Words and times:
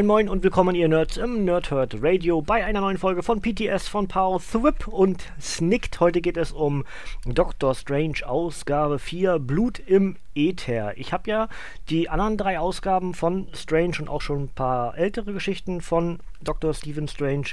Moin 0.00 0.06
Moin 0.06 0.28
und 0.30 0.42
willkommen 0.42 0.74
ihr 0.74 0.88
Nerds 0.88 1.18
im 1.18 1.44
Nerdhurt 1.44 1.96
Radio 2.00 2.40
bei 2.40 2.64
einer 2.64 2.80
neuen 2.80 2.96
Folge 2.96 3.22
von 3.22 3.42
PTS 3.42 3.86
von 3.86 4.08
Paul 4.08 4.40
Thwip 4.40 4.88
und 4.88 5.22
Snicked. 5.38 6.00
Heute 6.00 6.22
geht 6.22 6.38
es 6.38 6.52
um 6.52 6.84
Doctor 7.26 7.74
Strange 7.74 8.26
Ausgabe 8.26 8.98
4 8.98 9.38
Blut 9.38 9.78
im 9.78 10.16
Äther. 10.34 10.96
Ich 10.96 11.12
habe 11.12 11.28
ja 11.28 11.48
die 11.90 12.08
anderen 12.08 12.38
drei 12.38 12.58
Ausgaben 12.58 13.12
von 13.12 13.48
Strange 13.52 13.96
und 13.98 14.08
auch 14.08 14.22
schon 14.22 14.44
ein 14.44 14.48
paar 14.48 14.96
ältere 14.96 15.34
Geschichten 15.34 15.82
von 15.82 16.20
Dr. 16.42 16.72
Stephen 16.72 17.06
Strange 17.06 17.48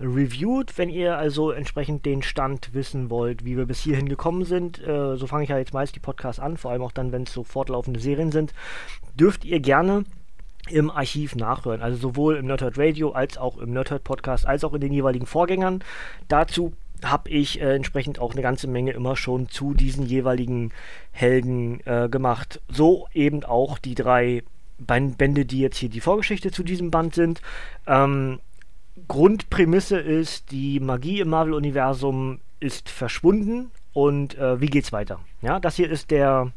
reviewed. 0.00 0.76
Wenn 0.76 0.88
ihr 0.88 1.16
also 1.16 1.52
entsprechend 1.52 2.04
den 2.04 2.24
Stand 2.24 2.74
wissen 2.74 3.10
wollt, 3.10 3.44
wie 3.44 3.56
wir 3.56 3.66
bis 3.66 3.78
hierhin 3.78 4.08
gekommen 4.08 4.44
sind, 4.44 4.84
äh, 4.84 5.16
so 5.16 5.28
fange 5.28 5.44
ich 5.44 5.50
ja 5.50 5.58
jetzt 5.58 5.72
meist 5.72 5.94
die 5.94 6.00
Podcasts 6.00 6.40
an, 6.40 6.56
vor 6.56 6.72
allem 6.72 6.82
auch 6.82 6.90
dann, 6.90 7.12
wenn 7.12 7.22
es 7.22 7.32
so 7.32 7.44
fortlaufende 7.44 8.00
Serien 8.00 8.32
sind, 8.32 8.54
dürft 9.14 9.44
ihr 9.44 9.60
gerne 9.60 10.02
im 10.68 10.90
Archiv 10.90 11.34
nachhören. 11.34 11.82
Also 11.82 11.98
sowohl 11.98 12.36
im 12.36 12.46
Nerdhurt 12.46 12.78
Radio 12.78 13.10
als 13.10 13.36
auch 13.36 13.58
im 13.58 13.72
Nerdhurt 13.72 14.04
Podcast, 14.04 14.46
als 14.46 14.64
auch 14.64 14.74
in 14.74 14.80
den 14.80 14.92
jeweiligen 14.92 15.26
Vorgängern. 15.26 15.82
Dazu 16.28 16.72
habe 17.04 17.30
ich 17.30 17.60
äh, 17.60 17.74
entsprechend 17.74 18.20
auch 18.20 18.32
eine 18.32 18.42
ganze 18.42 18.68
Menge 18.68 18.92
immer 18.92 19.16
schon 19.16 19.48
zu 19.48 19.74
diesen 19.74 20.06
jeweiligen 20.06 20.72
Helden 21.10 21.80
äh, 21.84 22.08
gemacht. 22.08 22.60
So 22.68 23.08
eben 23.12 23.44
auch 23.44 23.78
die 23.78 23.94
drei 23.94 24.44
Bände, 24.78 25.44
die 25.44 25.60
jetzt 25.60 25.78
hier 25.78 25.88
die 25.88 26.00
Vorgeschichte 26.00 26.50
zu 26.50 26.62
diesem 26.62 26.90
Band 26.90 27.14
sind. 27.14 27.40
Ähm, 27.86 28.38
Grundprämisse 29.08 29.98
ist, 29.98 30.50
die 30.50 30.80
Magie 30.80 31.20
im 31.20 31.28
Marvel-Universum 31.30 32.40
ist 32.60 32.88
verschwunden 32.88 33.70
und 33.92 34.38
äh, 34.38 34.60
wie 34.60 34.66
geht's 34.66 34.92
weiter? 34.92 35.20
Ja, 35.40 35.58
das 35.60 35.76
hier 35.76 35.90
ist 35.90 36.10
der 36.10 36.52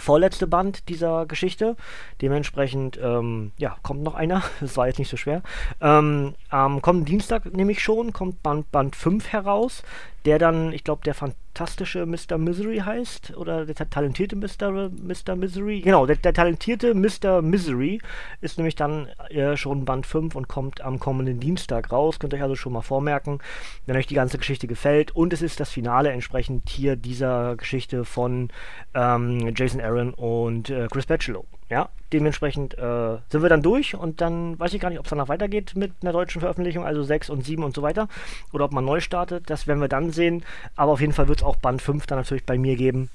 vorletzte 0.00 0.46
Band 0.46 0.88
dieser 0.88 1.26
Geschichte. 1.26 1.76
Dementsprechend, 2.20 2.98
ähm, 3.02 3.52
ja, 3.58 3.76
kommt 3.82 4.02
noch 4.02 4.14
einer. 4.14 4.42
Das 4.60 4.76
war 4.76 4.86
jetzt 4.86 4.98
nicht 4.98 5.10
so 5.10 5.16
schwer. 5.16 5.42
Ähm, 5.80 6.34
am 6.48 6.82
kommenden 6.82 7.06
Dienstag 7.06 7.46
nämlich 7.46 7.82
schon 7.82 8.12
kommt 8.12 8.42
Band, 8.42 8.70
Band 8.70 8.94
5 8.94 9.28
heraus, 9.28 9.82
der 10.24 10.38
dann, 10.38 10.72
ich 10.72 10.84
glaube, 10.84 11.02
der 11.04 11.14
fantastische 11.14 12.06
Mr. 12.06 12.38
Misery 12.38 12.78
heißt. 12.78 13.36
Oder 13.36 13.66
der 13.66 13.88
talentierte 13.88 14.36
Mr. 14.36 14.90
Mr. 14.90 15.36
Misery. 15.36 15.80
Genau, 15.80 16.06
der, 16.06 16.16
der 16.16 16.34
talentierte 16.34 16.94
Mr. 16.94 17.42
Misery 17.42 18.00
ist 18.40 18.58
nämlich 18.58 18.74
dann 18.74 19.08
äh, 19.30 19.56
schon 19.56 19.84
Band 19.84 20.06
5 20.06 20.34
und 20.34 20.48
kommt 20.48 20.80
am 20.80 20.98
kommenden 20.98 21.40
Dienstag 21.40 21.92
raus. 21.92 22.18
Könnt 22.18 22.32
ihr 22.32 22.36
euch 22.36 22.42
also 22.42 22.56
schon 22.56 22.72
mal 22.72 22.82
vormerken, 22.82 23.38
wenn 23.86 23.96
euch 23.96 24.06
die 24.06 24.14
ganze 24.14 24.38
Geschichte 24.38 24.66
gefällt. 24.66 25.14
Und 25.14 25.32
es 25.32 25.42
ist 25.42 25.60
das 25.60 25.70
Finale 25.70 26.10
entsprechend 26.10 26.68
hier 26.68 26.96
dieser 26.96 27.56
Geschichte 27.56 28.04
von 28.04 28.48
ähm, 28.94 29.52
Jason 29.54 29.80
Aaron 29.80 30.14
und 30.14 30.70
äh, 30.70 30.88
Chris 30.90 31.06
Bachelor. 31.06 31.44
Ja, 31.70 31.88
dementsprechend 32.12 32.76
äh, 32.76 33.18
sind 33.28 33.42
wir 33.42 33.48
dann 33.48 33.62
durch 33.62 33.94
und 33.94 34.20
dann 34.20 34.58
weiß 34.58 34.74
ich 34.74 34.80
gar 34.80 34.90
nicht, 34.90 34.98
ob 34.98 35.06
es 35.06 35.10
danach 35.10 35.28
weitergeht 35.28 35.76
mit 35.76 35.92
einer 36.02 36.10
deutschen 36.10 36.40
Veröffentlichung, 36.40 36.84
also 36.84 37.04
6 37.04 37.30
und 37.30 37.44
7 37.44 37.62
und 37.62 37.76
so 37.76 37.82
weiter, 37.82 38.08
oder 38.52 38.64
ob 38.64 38.72
man 38.72 38.84
neu 38.84 38.98
startet. 38.98 39.48
Das 39.48 39.68
werden 39.68 39.80
wir 39.80 39.86
dann 39.86 40.10
sehen. 40.10 40.44
Aber 40.74 40.90
auf 40.90 41.00
jeden 41.00 41.12
Fall 41.12 41.28
wird 41.28 41.38
es 41.38 41.44
auch 41.44 41.54
Band 41.56 41.80
5 41.80 42.06
dann 42.06 42.18
natürlich 42.18 42.44
bei 42.44 42.58
mir 42.58 42.74
geben. 42.74 43.08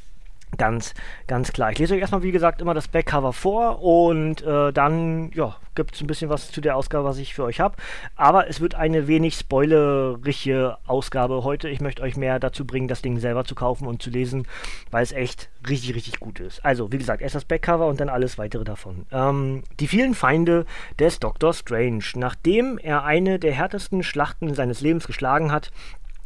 Ganz, 0.57 0.93
ganz 1.27 1.51
klar. 1.51 1.71
Ich 1.71 1.79
lese 1.79 1.95
euch 1.95 1.99
erstmal, 1.99 2.23
wie 2.23 2.31
gesagt, 2.31 2.61
immer 2.61 2.73
das 2.73 2.87
Backcover 2.87 3.33
vor 3.33 3.81
und 3.81 4.41
äh, 4.43 4.71
dann, 4.71 5.31
ja, 5.33 5.57
gibt 5.75 5.95
es 5.95 6.01
ein 6.01 6.07
bisschen 6.07 6.29
was 6.29 6.51
zu 6.51 6.61
der 6.61 6.77
Ausgabe, 6.77 7.03
was 7.05 7.17
ich 7.17 7.33
für 7.33 7.43
euch 7.43 7.59
habe. 7.59 7.75
Aber 8.15 8.47
es 8.47 8.61
wird 8.61 8.75
eine 8.75 9.07
wenig 9.07 9.35
spoilerige 9.35 10.77
Ausgabe 10.87 11.43
heute. 11.43 11.67
Ich 11.69 11.81
möchte 11.81 12.01
euch 12.01 12.15
mehr 12.15 12.39
dazu 12.39 12.65
bringen, 12.65 12.87
das 12.87 13.01
Ding 13.01 13.19
selber 13.19 13.43
zu 13.43 13.53
kaufen 13.53 13.85
und 13.85 14.01
zu 14.01 14.09
lesen, 14.09 14.47
weil 14.91 15.03
es 15.03 15.11
echt 15.11 15.49
richtig, 15.67 15.93
richtig 15.95 16.19
gut 16.19 16.39
ist. 16.39 16.63
Also, 16.63 16.91
wie 16.91 16.97
gesagt, 16.97 17.21
erst 17.21 17.35
das 17.35 17.45
Backcover 17.45 17.87
und 17.87 17.99
dann 17.99 18.09
alles 18.09 18.37
weitere 18.37 18.63
davon. 18.63 19.05
Ähm, 19.11 19.63
die 19.79 19.87
vielen 19.87 20.15
Feinde 20.15 20.65
des 20.99 21.19
Dr. 21.19 21.53
Strange. 21.53 22.03
Nachdem 22.15 22.77
er 22.77 23.03
eine 23.03 23.39
der 23.39 23.51
härtesten 23.51 24.03
Schlachten 24.03 24.53
seines 24.53 24.79
Lebens 24.79 25.05
geschlagen 25.05 25.51
hat, 25.51 25.71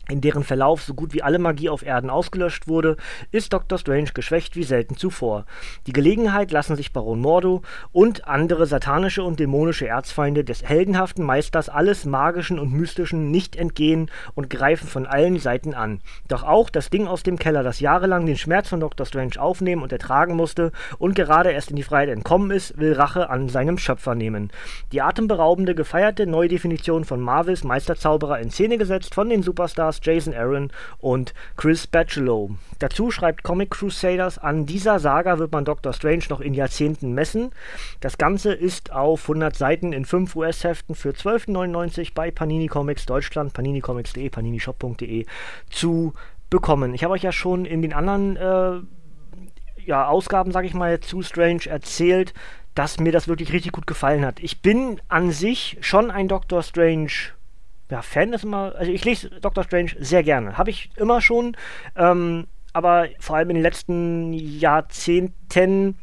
in 0.09 0.21
deren 0.21 0.43
Verlauf 0.43 0.81
so 0.81 0.93
gut 0.93 1.13
wie 1.13 1.23
alle 1.23 1.39
Magie 1.39 1.69
auf 1.69 1.85
Erden 1.85 2.09
ausgelöscht 2.09 2.67
wurde, 2.67 2.97
ist 3.31 3.53
Dr. 3.53 3.77
Strange 3.77 4.11
geschwächt 4.13 4.55
wie 4.55 4.63
selten 4.63 4.97
zuvor. 4.97 5.45
Die 5.87 5.93
Gelegenheit 5.93 6.51
lassen 6.51 6.75
sich 6.75 6.91
Baron 6.91 7.19
Mordo 7.19 7.61
und 7.91 8.27
andere 8.27 8.65
satanische 8.65 9.23
und 9.23 9.39
dämonische 9.39 9.87
Erzfeinde 9.87 10.43
des 10.43 10.63
heldenhaften 10.63 11.23
Meisters 11.23 11.69
alles 11.69 12.05
Magischen 12.05 12.59
und 12.59 12.73
Mystischen 12.73 13.31
nicht 13.31 13.55
entgehen 13.55 14.09
und 14.35 14.49
greifen 14.49 14.87
von 14.87 15.05
allen 15.05 15.39
Seiten 15.39 15.73
an. 15.73 16.01
Doch 16.27 16.43
auch 16.43 16.69
das 16.69 16.89
Ding 16.89 17.07
aus 17.07 17.23
dem 17.23 17.37
Keller, 17.37 17.63
das 17.63 17.79
jahrelang 17.79 18.25
den 18.25 18.37
Schmerz 18.37 18.69
von 18.69 18.79
Dr. 18.79 19.05
Strange 19.05 19.39
aufnehmen 19.39 19.83
und 19.83 19.91
ertragen 19.91 20.35
musste 20.35 20.71
und 20.97 21.15
gerade 21.15 21.51
erst 21.51 21.69
in 21.69 21.75
die 21.75 21.83
Freiheit 21.83 22.09
entkommen 22.09 22.51
ist, 22.51 22.77
will 22.77 22.93
Rache 22.93 23.29
an 23.29 23.49
seinem 23.49 23.77
Schöpfer 23.77 24.15
nehmen. 24.15 24.51
Die 24.91 25.01
atemberaubende, 25.01 25.75
gefeierte 25.75 26.25
Neudefinition 26.25 27.05
von 27.05 27.21
Marvels 27.21 27.63
Meisterzauberer 27.63 28.39
in 28.39 28.49
Szene 28.49 28.77
gesetzt 28.77 29.13
von 29.13 29.29
den 29.29 29.43
Superstars 29.43 29.98
Jason 30.01 30.33
Aaron 30.33 30.71
und 30.99 31.33
Chris 31.57 31.87
Bachelot. 31.87 32.51
Dazu 32.79 33.11
schreibt 33.11 33.43
Comic 33.43 33.71
Crusaders, 33.71 34.37
an 34.37 34.65
dieser 34.65 34.99
Saga 34.99 35.39
wird 35.39 35.51
man 35.51 35.65
Dr. 35.65 35.93
Strange 35.93 36.23
noch 36.29 36.41
in 36.41 36.53
Jahrzehnten 36.53 37.13
messen. 37.13 37.51
Das 37.99 38.17
Ganze 38.17 38.53
ist 38.53 38.91
auf 38.91 39.23
100 39.23 39.55
Seiten 39.55 39.93
in 39.93 40.05
5 40.05 40.35
US-Heften 40.35 40.95
für 40.95 41.11
12,99 41.11 42.13
bei 42.13 42.31
Panini 42.31 42.67
Comics 42.67 43.05
Deutschland, 43.05 43.53
paninicomics.de, 43.53 44.29
paninishop.de 44.29 45.25
zu 45.69 46.13
bekommen. 46.49 46.93
Ich 46.93 47.03
habe 47.03 47.13
euch 47.13 47.23
ja 47.23 47.31
schon 47.31 47.65
in 47.65 47.81
den 47.81 47.93
anderen 47.93 48.35
äh, 48.37 48.79
ja, 49.85 50.07
Ausgaben, 50.07 50.51
sage 50.51 50.67
ich 50.67 50.73
mal, 50.73 50.99
zu 50.99 51.21
Strange 51.21 51.65
erzählt, 51.65 52.33
dass 52.75 52.99
mir 52.99 53.11
das 53.11 53.27
wirklich 53.27 53.51
richtig 53.51 53.71
gut 53.71 53.87
gefallen 53.87 54.25
hat. 54.25 54.39
Ich 54.39 54.61
bin 54.61 55.01
an 55.07 55.31
sich 55.31 55.77
schon 55.81 56.11
ein 56.11 56.27
Doctor 56.27 56.63
Strange 56.63 57.11
ja, 57.89 58.01
Fan 58.01 58.33
ist 58.33 58.43
immer, 58.43 58.75
also 58.75 58.91
ich 58.91 59.03
lese 59.05 59.29
Doctor 59.41 59.63
Strange 59.63 59.91
sehr 59.99 60.23
gerne. 60.23 60.57
Habe 60.57 60.69
ich 60.69 60.91
immer 60.95 61.21
schon, 61.21 61.57
ähm, 61.95 62.47
aber 62.73 63.07
vor 63.19 63.35
allem 63.35 63.49
in 63.49 63.55
den 63.55 63.63
letzten 63.63 64.33
Jahrzehnten 64.33 65.97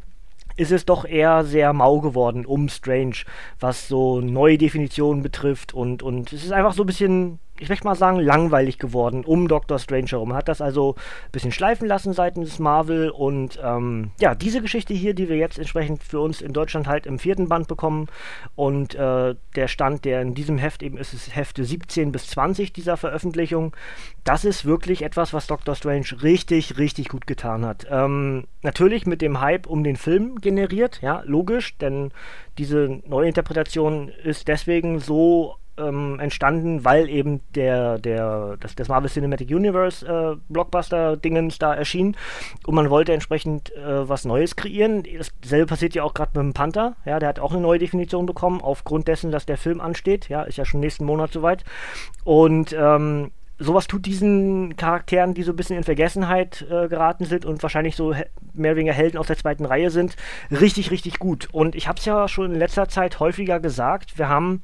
ist 0.56 0.72
es 0.72 0.84
doch 0.84 1.04
eher 1.04 1.44
sehr 1.44 1.72
mau 1.72 2.00
geworden 2.00 2.46
um 2.46 2.68
Strange, 2.68 3.16
was 3.60 3.88
so 3.88 4.20
neue 4.20 4.58
Definitionen 4.58 5.22
betrifft 5.22 5.74
und, 5.74 6.02
und 6.02 6.32
es 6.32 6.44
ist 6.44 6.52
einfach 6.52 6.72
so 6.72 6.82
ein 6.82 6.86
bisschen 6.86 7.38
ich 7.60 7.68
möchte 7.68 7.86
mal 7.86 7.94
sagen, 7.94 8.18
langweilig 8.18 8.78
geworden 8.78 9.24
um 9.24 9.48
Doctor 9.48 9.78
Strange 9.78 10.08
herum. 10.08 10.34
Hat 10.34 10.48
das 10.48 10.60
also 10.60 10.94
ein 10.96 11.32
bisschen 11.32 11.52
schleifen 11.52 11.88
lassen 11.88 12.12
seitens 12.12 12.58
Marvel 12.58 13.10
und 13.10 13.58
ähm, 13.62 14.10
ja, 14.20 14.34
diese 14.34 14.60
Geschichte 14.60 14.94
hier, 14.94 15.14
die 15.14 15.28
wir 15.28 15.36
jetzt 15.36 15.58
entsprechend 15.58 16.02
für 16.02 16.20
uns 16.20 16.40
in 16.40 16.52
Deutschland 16.52 16.86
halt 16.86 17.06
im 17.06 17.18
vierten 17.18 17.48
Band 17.48 17.68
bekommen 17.68 18.06
und 18.54 18.94
äh, 18.94 19.34
der 19.54 19.68
Stand, 19.68 20.04
der 20.04 20.22
in 20.22 20.34
diesem 20.34 20.58
Heft 20.58 20.82
eben 20.82 20.98
ist, 20.98 21.14
ist 21.14 21.34
Hefte 21.34 21.64
17 21.64 22.12
bis 22.12 22.28
20 22.28 22.72
dieser 22.72 22.96
Veröffentlichung. 22.96 23.74
Das 24.24 24.44
ist 24.44 24.64
wirklich 24.64 25.02
etwas, 25.02 25.32
was 25.32 25.46
Doctor 25.46 25.74
Strange 25.74 26.06
richtig, 26.22 26.78
richtig 26.78 27.08
gut 27.08 27.26
getan 27.26 27.64
hat. 27.64 27.86
Ähm, 27.90 28.44
natürlich 28.62 29.06
mit 29.06 29.22
dem 29.22 29.40
Hype 29.40 29.66
um 29.66 29.84
den 29.84 29.96
Film 29.96 30.40
generiert, 30.40 31.00
ja, 31.02 31.22
logisch, 31.26 31.76
denn 31.78 32.10
diese 32.58 33.00
Neuinterpretation 33.06 34.08
ist 34.08 34.48
deswegen 34.48 34.98
so 34.98 35.56
ähm, 35.78 36.18
entstanden, 36.20 36.84
weil 36.84 37.08
eben 37.08 37.40
der, 37.54 37.98
der, 37.98 38.56
das, 38.60 38.74
das 38.74 38.88
Marvel 38.88 39.10
Cinematic 39.10 39.50
Universe 39.50 40.06
äh, 40.06 40.36
Blockbuster-Dingens 40.48 41.58
da 41.58 41.74
erschien 41.74 42.16
und 42.66 42.74
man 42.74 42.90
wollte 42.90 43.12
entsprechend 43.12 43.74
äh, 43.74 44.08
was 44.08 44.24
Neues 44.24 44.56
kreieren. 44.56 45.04
Dasselbe 45.42 45.66
passiert 45.66 45.94
ja 45.94 46.02
auch 46.02 46.14
gerade 46.14 46.32
mit 46.34 46.42
dem 46.42 46.54
Panther, 46.54 46.96
ja, 47.04 47.18
der 47.18 47.28
hat 47.28 47.38
auch 47.40 47.52
eine 47.52 47.60
neue 47.60 47.78
Definition 47.78 48.26
bekommen, 48.26 48.60
aufgrund 48.60 49.08
dessen, 49.08 49.30
dass 49.30 49.46
der 49.46 49.58
Film 49.58 49.80
ansteht, 49.80 50.28
ja, 50.28 50.42
ist 50.42 50.58
ja 50.58 50.64
schon 50.64 50.80
nächsten 50.80 51.04
Monat 51.04 51.32
soweit. 51.32 51.64
Und 52.24 52.74
ähm, 52.78 53.30
sowas 53.58 53.86
tut 53.86 54.06
diesen 54.06 54.76
Charakteren, 54.76 55.34
die 55.34 55.42
so 55.42 55.52
ein 55.52 55.56
bisschen 55.56 55.76
in 55.76 55.84
Vergessenheit 55.84 56.66
äh, 56.70 56.88
geraten 56.88 57.24
sind 57.24 57.44
und 57.44 57.62
wahrscheinlich 57.62 57.96
so 57.96 58.14
mehr 58.52 58.72
oder 58.72 58.76
weniger 58.76 58.94
Helden 58.94 59.18
aus 59.18 59.28
der 59.28 59.36
zweiten 59.36 59.64
Reihe 59.64 59.90
sind, 59.90 60.16
richtig, 60.50 60.90
richtig 60.90 61.18
gut. 61.18 61.48
Und 61.52 61.74
ich 61.74 61.88
habe 61.88 61.98
es 61.98 62.04
ja 62.04 62.28
schon 62.28 62.52
in 62.52 62.58
letzter 62.58 62.88
Zeit 62.88 63.20
häufiger 63.20 63.60
gesagt, 63.60 64.18
wir 64.18 64.28
haben 64.28 64.62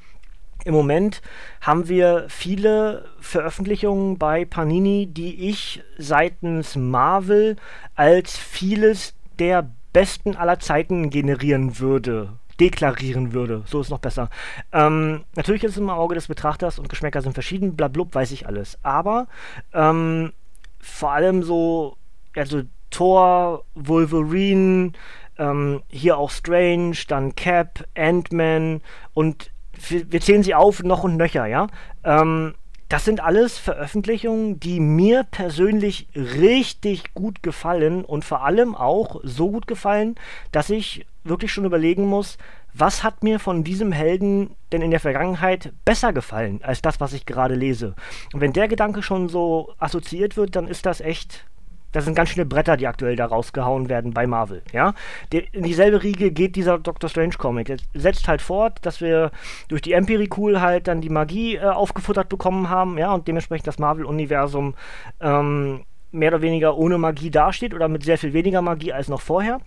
im 0.65 0.75
Moment 0.75 1.23
haben 1.61 1.89
wir 1.89 2.27
viele 2.29 3.05
Veröffentlichungen 3.21 4.19
bei 4.19 4.45
Panini, 4.45 5.07
die 5.07 5.49
ich 5.49 5.83
seitens 5.99 6.77
Marvel 6.77 7.57
als 7.95 8.37
vieles 8.37 9.15
der 9.39 9.71
besten 9.93 10.37
aller 10.37 10.59
Zeiten 10.61 11.11
generieren 11.11 11.79
würde, 11.79 12.35
deklarieren 12.61 13.33
würde. 13.33 13.63
So 13.67 13.81
ist 13.81 13.91
noch 13.91 13.99
besser. 13.99 14.31
Ähm, 14.73 15.25
natürlich 15.35 15.65
ist 15.65 15.73
es 15.73 15.79
im 15.79 15.91
Auge 15.91 16.15
des 16.15 16.29
Betrachters 16.29 16.79
und 16.79 16.89
Geschmäcker 16.89 17.23
sind 17.23 17.33
verschieden, 17.35 17.77
blablub, 17.77 18.15
weiß 18.15 18.31
ich 18.33 18.47
alles. 18.47 18.79
Aber 18.83 19.27
ähm, 19.73 20.33
vor 20.81 21.13
allem 21.13 21.43
so, 21.43 21.97
also 22.37 22.63
Thor, 22.91 23.65
Wolverine, 23.75 24.93
ähm, 25.39 25.83
hier 25.89 26.19
auch 26.19 26.31
Strange, 26.31 26.97
dann 27.09 27.35
Cap, 27.35 27.85
Ant-Man 27.97 28.83
und 29.15 29.51
wir, 29.89 30.21
zählen 30.21 30.43
sie 30.43 30.55
auf 30.55 30.83
noch 30.83 31.05
und 31.05 31.17
nöcher, 31.17 31.47
ja. 31.47 31.67
Ähm, 32.05 32.55
das 32.89 33.07
sind 33.07 33.21
alles 33.21 33.57
Veröffentlichungen, 33.57 34.61
die 34.61 34.79
mir 34.79 35.25
persönlich 35.25 36.09
richtig 36.15 37.15
gut 37.15 37.43
gefallen 37.43 38.05
und 38.05 38.23
vor 38.23 38.45
allem 38.45 38.75
auch 38.75 39.21
so 39.23 39.51
gut 39.51 39.67
gefallen, 39.67 40.17
dass 40.51 40.69
ich 40.69 41.07
wirklich 41.25 41.53
schon 41.53 41.65
überlegen 41.65 42.05
muss, 42.05 42.37
was 42.75 43.03
hat 43.03 43.23
mir 43.23 43.39
von 43.39 43.65
diesem 43.65 43.93
Helden 43.93 44.57
denn 44.73 44.83
in 44.83 44.91
der 44.91 45.01
Vergangenheit 45.01 45.73
besser 45.85 46.13
gefallen 46.13 46.61
als 46.63 46.83
das, 46.83 47.01
was 47.01 47.15
ich 47.15 47.25
gerade 47.25 47.55
lese. 47.55 47.95
Und 48.33 48.41
wenn 48.41 48.53
der 48.53 48.69
Gedanke 48.69 49.03
schon 49.03 49.31
so 49.31 49.73
assoziiert 49.79 50.37
wird, 50.37 50.57
dann 50.57 50.69
ist 50.69 50.85
das 50.85 51.01
echt 51.01 51.47
das 51.93 52.05
sind 52.05 52.15
ganz 52.15 52.31
schöne 52.31 52.47
Bretter, 52.47 52.77
die 52.77 52.87
aktuell 52.87 53.17
da 53.17 53.27
rausgehauen 53.27 53.89
werden 53.89 54.13
bei 54.13 54.27
Marvel, 54.27 54.63
ja. 54.73 54.95
In 55.31 55.63
dieselbe 55.63 56.03
Riege 56.03 56.31
geht 56.33 56.57
dieser 56.57 56.79
Doctor 56.79 57.09
Strange 57.09 57.35
Comic. 57.39 57.71
Er 57.71 57.77
setzt 57.95 58.29
halt 58.29 58.43
fort, 58.43 58.79
dass 58.83 59.01
wir 59.01 59.31
durch 59.69 59.83
die 59.83 59.93
Empiricul 59.93 60.61
halt 60.61 60.89
dann 60.89 61.01
die 61.01 61.11
Magie 61.11 61.57
äh, 61.57 61.65
aufgefuttert 61.65 62.29
bekommen 62.29 62.69
haben, 62.71 62.99
ja, 62.99 63.13
und 63.13 63.29
dementsprechend 63.29 63.67
das 63.67 63.79
Marvel-Universum 63.79 64.75
ähm, 65.21 65.85
mehr 66.11 66.31
oder 66.31 66.43
weniger 66.43 66.77
ohne 66.77 66.99
Magie 66.99 67.31
dasteht 67.31 67.75
oder 67.75 67.89
mit 67.89 68.05
sehr 68.05 68.19
viel 68.19 68.33
weniger 68.33 68.63
Magie 68.63 68.93
als 68.93 69.09
noch 69.09 69.21
vorher. 69.21 69.61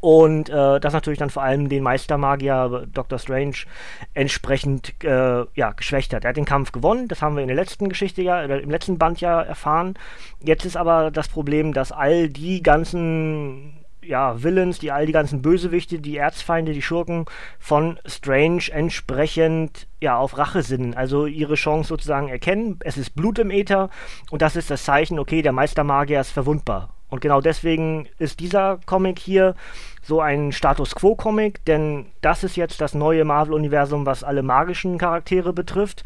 Und 0.00 0.48
äh, 0.48 0.80
das 0.80 0.92
natürlich 0.92 1.18
dann 1.18 1.30
vor 1.30 1.42
allem 1.42 1.68
den 1.68 1.82
Meistermagier 1.82 2.86
Dr. 2.92 3.18
Strange 3.18 3.56
entsprechend 4.14 4.94
äh, 5.04 5.44
ja, 5.54 5.72
geschwächt 5.72 6.14
hat. 6.14 6.24
Er 6.24 6.30
hat 6.30 6.36
den 6.36 6.44
Kampf 6.44 6.72
gewonnen, 6.72 7.08
das 7.08 7.22
haben 7.22 7.36
wir 7.36 7.42
in 7.42 7.48
der 7.48 7.56
letzten 7.56 7.88
Geschichte 7.88 8.22
ja, 8.22 8.44
oder 8.44 8.60
im 8.60 8.70
letzten 8.70 8.98
Band 8.98 9.20
ja 9.20 9.40
erfahren. 9.42 9.94
Jetzt 10.42 10.64
ist 10.64 10.76
aber 10.76 11.10
das 11.10 11.28
Problem, 11.28 11.72
dass 11.72 11.92
all 11.92 12.28
die 12.28 12.62
ganzen 12.62 13.74
ja, 14.08 14.42
Villains, 14.42 14.78
die 14.78 14.90
all 14.90 15.06
die 15.06 15.12
ganzen 15.12 15.42
Bösewichte, 15.42 15.98
die 16.00 16.16
Erzfeinde, 16.16 16.72
die 16.72 16.82
Schurken 16.82 17.26
von 17.58 17.98
Strange 18.06 18.62
entsprechend 18.72 19.86
ja 20.00 20.16
auf 20.16 20.38
Rache 20.38 20.62
sinnen, 20.62 20.94
also 20.94 21.26
ihre 21.26 21.54
Chance 21.56 21.88
sozusagen 21.88 22.28
erkennen. 22.28 22.78
Es 22.82 22.96
ist 22.96 23.14
Blut 23.14 23.38
im 23.38 23.50
Äther 23.50 23.90
und 24.30 24.40
das 24.40 24.56
ist 24.56 24.70
das 24.70 24.84
Zeichen, 24.84 25.18
okay, 25.18 25.42
der 25.42 25.52
Meistermagier 25.52 26.20
ist 26.20 26.30
verwundbar. 26.30 26.94
Und 27.10 27.20
genau 27.20 27.40
deswegen 27.40 28.06
ist 28.18 28.40
dieser 28.40 28.78
Comic 28.86 29.18
hier 29.18 29.54
so 30.02 30.20
ein 30.20 30.52
Status 30.52 30.94
Quo-Comic, 30.94 31.64
denn 31.66 32.06
das 32.20 32.44
ist 32.44 32.56
jetzt 32.56 32.80
das 32.80 32.94
neue 32.94 33.24
Marvel-Universum, 33.24 34.06
was 34.06 34.24
alle 34.24 34.42
magischen 34.42 34.98
Charaktere 34.98 35.52
betrifft. 35.52 36.04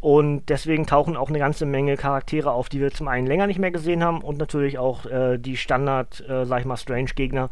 Und 0.00 0.46
deswegen 0.48 0.86
tauchen 0.86 1.16
auch 1.16 1.28
eine 1.28 1.38
ganze 1.38 1.66
Menge 1.66 1.96
Charaktere 1.96 2.52
auf, 2.52 2.68
die 2.68 2.80
wir 2.80 2.90
zum 2.90 3.08
einen 3.08 3.26
länger 3.26 3.46
nicht 3.46 3.58
mehr 3.58 3.70
gesehen 3.70 4.02
haben 4.02 4.22
und 4.22 4.38
natürlich 4.38 4.78
auch 4.78 5.04
äh, 5.06 5.36
die 5.36 5.56
Standard, 5.56 6.26
äh, 6.28 6.46
sag 6.46 6.60
ich 6.60 6.66
mal, 6.66 6.76
Strange-Gegner, 6.76 7.50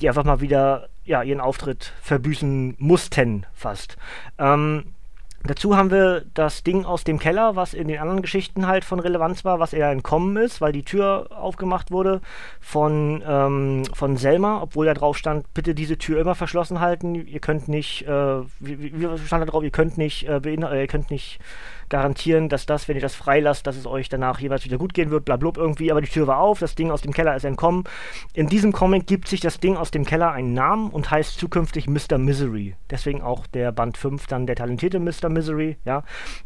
die 0.00 0.08
einfach 0.08 0.24
mal 0.24 0.40
wieder 0.40 0.88
ja, 1.04 1.22
ihren 1.22 1.40
Auftritt 1.40 1.92
verbüßen 2.00 2.76
mussten, 2.78 3.44
fast. 3.52 3.96
Ähm, 4.38 4.94
Dazu 5.42 5.74
haben 5.74 5.90
wir 5.90 6.26
das 6.34 6.64
Ding 6.64 6.84
aus 6.84 7.02
dem 7.02 7.18
Keller, 7.18 7.56
was 7.56 7.72
in 7.72 7.88
den 7.88 7.98
anderen 7.98 8.20
Geschichten 8.20 8.66
halt 8.66 8.84
von 8.84 9.00
Relevanz 9.00 9.42
war, 9.42 9.58
was 9.58 9.72
eher 9.72 9.90
entkommen 9.90 10.36
ist, 10.36 10.60
weil 10.60 10.72
die 10.72 10.82
Tür 10.82 11.28
aufgemacht 11.30 11.90
wurde 11.90 12.20
von, 12.60 13.22
ähm, 13.26 13.84
von 13.94 14.18
Selma, 14.18 14.60
obwohl 14.60 14.84
da 14.84 14.92
drauf 14.92 15.16
stand, 15.16 15.52
bitte 15.54 15.74
diese 15.74 15.96
Tür 15.96 16.20
immer 16.20 16.34
verschlossen 16.34 16.80
halten. 16.80 17.14
Ihr 17.14 17.40
könnt 17.40 17.68
nicht, 17.68 18.06
äh, 18.06 18.40
wie, 18.60 19.00
wie 19.00 19.18
stand 19.26 19.42
da 19.42 19.46
drauf, 19.46 19.64
ihr 19.64 19.70
könnt 19.70 19.96
nicht, 19.96 20.28
äh, 20.28 20.36
äh, 20.36 20.80
ihr 20.80 20.86
könnt 20.86 21.10
nicht 21.10 21.40
garantieren, 21.88 22.48
dass 22.48 22.66
das, 22.66 22.86
wenn 22.86 22.96
ihr 22.96 23.02
das 23.02 23.14
freilasst, 23.14 23.66
dass 23.66 23.76
es 23.76 23.86
euch 23.86 24.08
danach 24.08 24.40
jeweils 24.40 24.64
wieder 24.64 24.78
gut 24.78 24.94
gehen 24.94 25.10
wird, 25.10 25.24
blablub 25.24 25.56
irgendwie, 25.56 25.90
aber 25.90 26.00
die 26.00 26.08
Tür 26.08 26.26
war 26.26 26.38
auf, 26.38 26.60
das 26.60 26.74
Ding 26.74 26.90
aus 26.90 27.02
dem 27.02 27.12
Keller 27.12 27.34
ist 27.34 27.44
entkommen. 27.44 27.84
In 28.32 28.46
diesem 28.46 28.72
Comic 28.72 29.06
gibt 29.06 29.26
sich 29.26 29.40
das 29.40 29.58
Ding 29.58 29.76
aus 29.76 29.90
dem 29.90 30.04
Keller 30.04 30.30
einen 30.30 30.54
Namen 30.54 30.90
und 30.90 31.10
heißt 31.10 31.40
zukünftig 31.40 31.88
Mr. 31.88 32.18
Misery. 32.18 32.76
Deswegen 32.90 33.22
auch 33.22 33.46
der 33.48 33.72
Band 33.72 33.96
5 33.96 34.26
dann 34.28 34.46
der 34.46 34.56
talentierte 34.56 35.00
Mr. 35.00 35.28
Misery, 35.30 35.76
ja. 35.84 36.02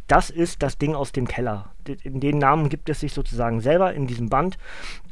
Das 0.06 0.30
ist 0.30 0.62
das 0.62 0.78
Ding 0.78 0.94
aus 0.94 1.12
dem 1.12 1.26
Keller. 1.26 1.70
In 2.02 2.20
den 2.20 2.38
Namen 2.38 2.68
gibt 2.68 2.88
es 2.88 3.00
sich 3.00 3.12
sozusagen 3.12 3.60
selber 3.60 3.92
in 3.94 4.06
diesem 4.06 4.28
Band 4.28 4.58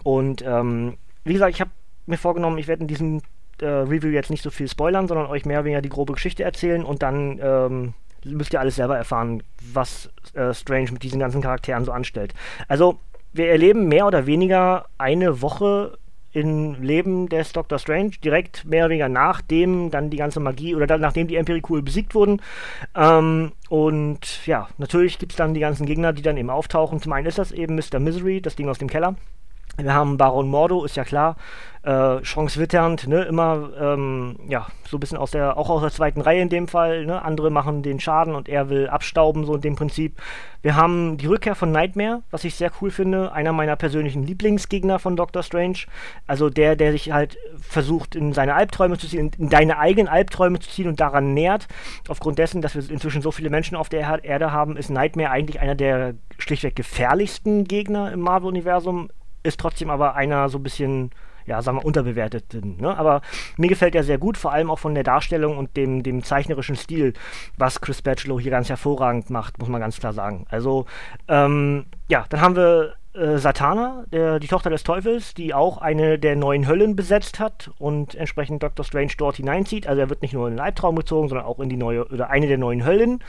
und 0.02 0.42
ähm, 0.42 0.96
wie 1.24 1.32
gesagt, 1.34 1.54
ich 1.54 1.60
habe 1.60 1.70
mir 2.06 2.19
vorgenommen, 2.19 2.58
ich 2.58 2.69
werde 2.69 2.82
in 2.82 2.88
diesem 2.88 3.22
äh, 3.60 3.66
Review 3.66 4.10
jetzt 4.10 4.30
nicht 4.30 4.42
so 4.42 4.50
viel 4.50 4.69
spoilern, 4.69 5.08
sondern 5.08 5.26
euch 5.26 5.44
mehr 5.44 5.58
oder 5.58 5.66
weniger 5.66 5.82
die 5.82 5.88
grobe 5.88 6.14
Geschichte 6.14 6.42
erzählen 6.42 6.84
und 6.84 7.02
dann 7.02 7.38
ähm, 7.42 7.94
müsst 8.24 8.52
ihr 8.52 8.60
alles 8.60 8.76
selber 8.76 8.96
erfahren, 8.96 9.42
was 9.72 10.10
äh, 10.34 10.52
Strange 10.52 10.92
mit 10.92 11.02
diesen 11.02 11.20
ganzen 11.20 11.42
Charakteren 11.42 11.84
so 11.84 11.92
anstellt. 11.92 12.34
Also, 12.68 12.98
wir 13.32 13.48
erleben 13.48 13.88
mehr 13.88 14.06
oder 14.06 14.26
weniger 14.26 14.86
eine 14.98 15.40
Woche 15.40 15.98
im 16.32 16.82
Leben 16.82 17.29
des 17.29 17.52
Doctor 17.52 17.79
Strange, 17.79 18.12
direkt 18.25 18.64
mehr 18.64 18.84
oder 18.84 18.90
weniger 18.90 19.08
nachdem 19.08 19.90
dann 19.90 20.11
die 20.11 20.17
ganze 20.17 20.40
Magie 20.40 20.75
oder 20.75 20.87
dann, 20.87 21.00
nachdem 21.00 21.29
die 21.29 21.37
Empiricul 21.37 21.82
besiegt 21.82 22.14
wurden. 22.14 22.40
Ähm, 22.94 23.52
und 23.69 24.46
ja, 24.46 24.69
natürlich 24.79 25.19
gibt 25.19 25.32
es 25.32 25.37
dann 25.37 25.55
die 25.55 25.61
ganzen 25.61 25.87
Gegner, 25.87 26.12
die 26.12 26.23
dann 26.23 26.37
eben 26.37 26.50
auftauchen. 26.50 27.00
Zum 27.00 27.12
einen 27.12 27.26
ist 27.26 27.38
das 27.38 27.52
eben 27.52 27.75
Mr. 27.75 27.99
Misery, 27.99 28.40
das 28.40 28.56
Ding 28.56 28.69
aus 28.69 28.79
dem 28.79 28.88
Keller. 28.88 29.14
Wir 29.78 29.94
haben 29.94 30.19
Baron 30.19 30.48
Mordo, 30.48 30.84
ist 30.84 30.96
ja 30.96 31.04
klar, 31.04 31.36
äh, 31.82 32.20
Chance 32.20 32.60
witternd, 32.60 33.08
ne, 33.08 33.22
immer, 33.22 33.70
ähm, 33.80 34.36
ja, 34.46 34.66
so 34.86 34.98
ein 34.98 35.00
bisschen 35.00 35.16
aus 35.16 35.30
der, 35.30 35.56
auch 35.56 35.70
aus 35.70 35.80
der 35.80 35.90
zweiten 35.90 36.20
Reihe 36.20 36.42
in 36.42 36.50
dem 36.50 36.69
Fall, 36.69 37.06
ne, 37.06 37.22
andere 37.24 37.50
machen 37.50 37.82
den 37.82 37.98
Schaden 37.98 38.34
und 38.34 38.50
er 38.50 38.69
will 38.69 38.88
abstauben, 38.88 39.46
so 39.46 39.54
in 39.54 39.62
dem 39.62 39.74
Prinzip. 39.74 40.20
Wir 40.60 40.76
haben 40.76 41.16
die 41.16 41.26
Rückkehr 41.26 41.54
von 41.54 41.72
Nightmare, 41.72 42.22
was 42.30 42.44
ich 42.44 42.54
sehr 42.54 42.70
cool 42.80 42.90
finde, 42.90 43.32
einer 43.32 43.52
meiner 43.52 43.74
persönlichen 43.74 44.24
Lieblingsgegner 44.24 44.98
von 44.98 45.16
Doctor 45.16 45.42
Strange, 45.42 45.78
also 46.26 46.50
der, 46.50 46.76
der 46.76 46.92
sich 46.92 47.10
halt 47.10 47.38
versucht, 47.58 48.14
in 48.14 48.34
seine 48.34 48.54
Albträume 48.54 48.98
zu 48.98 49.08
ziehen, 49.08 49.30
in 49.38 49.48
deine 49.48 49.78
eigenen 49.78 50.08
Albträume 50.08 50.60
zu 50.60 50.68
ziehen 50.68 50.86
und 50.86 51.00
daran 51.00 51.32
nährt. 51.32 51.66
Aufgrund 52.08 52.38
dessen, 52.38 52.60
dass 52.60 52.75
wir 52.75 52.88
inzwischen 52.90 53.22
so 53.22 53.32
viele 53.32 53.48
Menschen 53.48 53.76
auf 53.76 53.88
der 53.88 54.22
Erde 54.22 54.52
haben, 54.52 54.76
ist 54.76 54.90
Nightmare 54.90 55.30
eigentlich 55.30 55.60
einer 55.60 55.75
der 55.75 56.14
schlichtweg 56.38 56.76
gefährlichsten 56.76 57.64
Gegner 57.64 58.12
im 58.12 58.20
Marvel-Universum, 58.20 59.08
ist 59.42 59.60
trotzdem 59.60 59.90
aber 59.90 60.14
einer 60.14 60.48
so 60.48 60.58
ein 60.58 60.62
bisschen, 60.62 61.10
ja, 61.46 61.62
sagen 61.62 61.78
wir, 61.78 61.84
unterbewerteten. 61.84 62.76
Ne? 62.80 62.96
Aber 62.96 63.22
mir 63.56 63.68
gefällt 63.68 63.94
er 63.94 64.04
sehr 64.04 64.18
gut, 64.18 64.37
vor 64.37 64.52
allem 64.52 64.70
auch 64.70 64.78
von 64.78 64.94
der 64.94 65.04
Darstellung 65.04 65.58
und 65.58 65.76
dem, 65.76 66.02
dem 66.02 66.22
zeichnerischen 66.25 66.76
Stil, 66.76 67.12
was 67.58 67.80
Chris 67.80 68.02
Bachelor 68.02 68.40
hier 68.40 68.50
ganz 68.50 68.68
hervorragend 68.68 69.30
macht, 69.30 69.58
muss 69.58 69.68
man 69.68 69.80
ganz 69.80 69.99
klar 69.99 70.12
sagen. 70.12 70.46
Also, 70.49 70.87
ähm, 71.28 71.87
ja, 72.08 72.25
dann 72.28 72.40
haben 72.40 72.56
wir 72.56 72.94
äh, 73.14 73.37
Satana, 73.37 74.04
der, 74.11 74.40
die 74.40 74.46
Tochter 74.46 74.70
des 74.70 74.84
Teufels, 74.84 75.34
die 75.34 75.52
auch 75.52 75.78
eine 75.78 76.18
der 76.18 76.34
neuen 76.34 76.66
Höllen 76.66 76.96
besetzt 76.96 77.40
hat 77.40 77.70
und 77.78 78.14
entsprechend 78.14 78.62
Dr. 78.62 78.84
Strange 78.87 79.12
dort 79.18 79.37
hineinzieht. 79.37 79.87
Also 79.87 80.00
er 80.00 80.08
wird 80.08 80.22
nicht 80.22 80.32
nur 80.32 80.49
in 80.49 80.54
den 80.54 80.61
Albtraum 80.61 80.96
gezogen, 80.96 81.28
sondern 81.28 81.46
auch 81.46 81.61
in 81.61 81.68
die 81.68 81.76
neue 81.76 82.06
oder 82.08 82.30
eine 82.30 82.46
der 82.46 82.56
neuen 82.56 82.87
Höllen. 82.87 83.22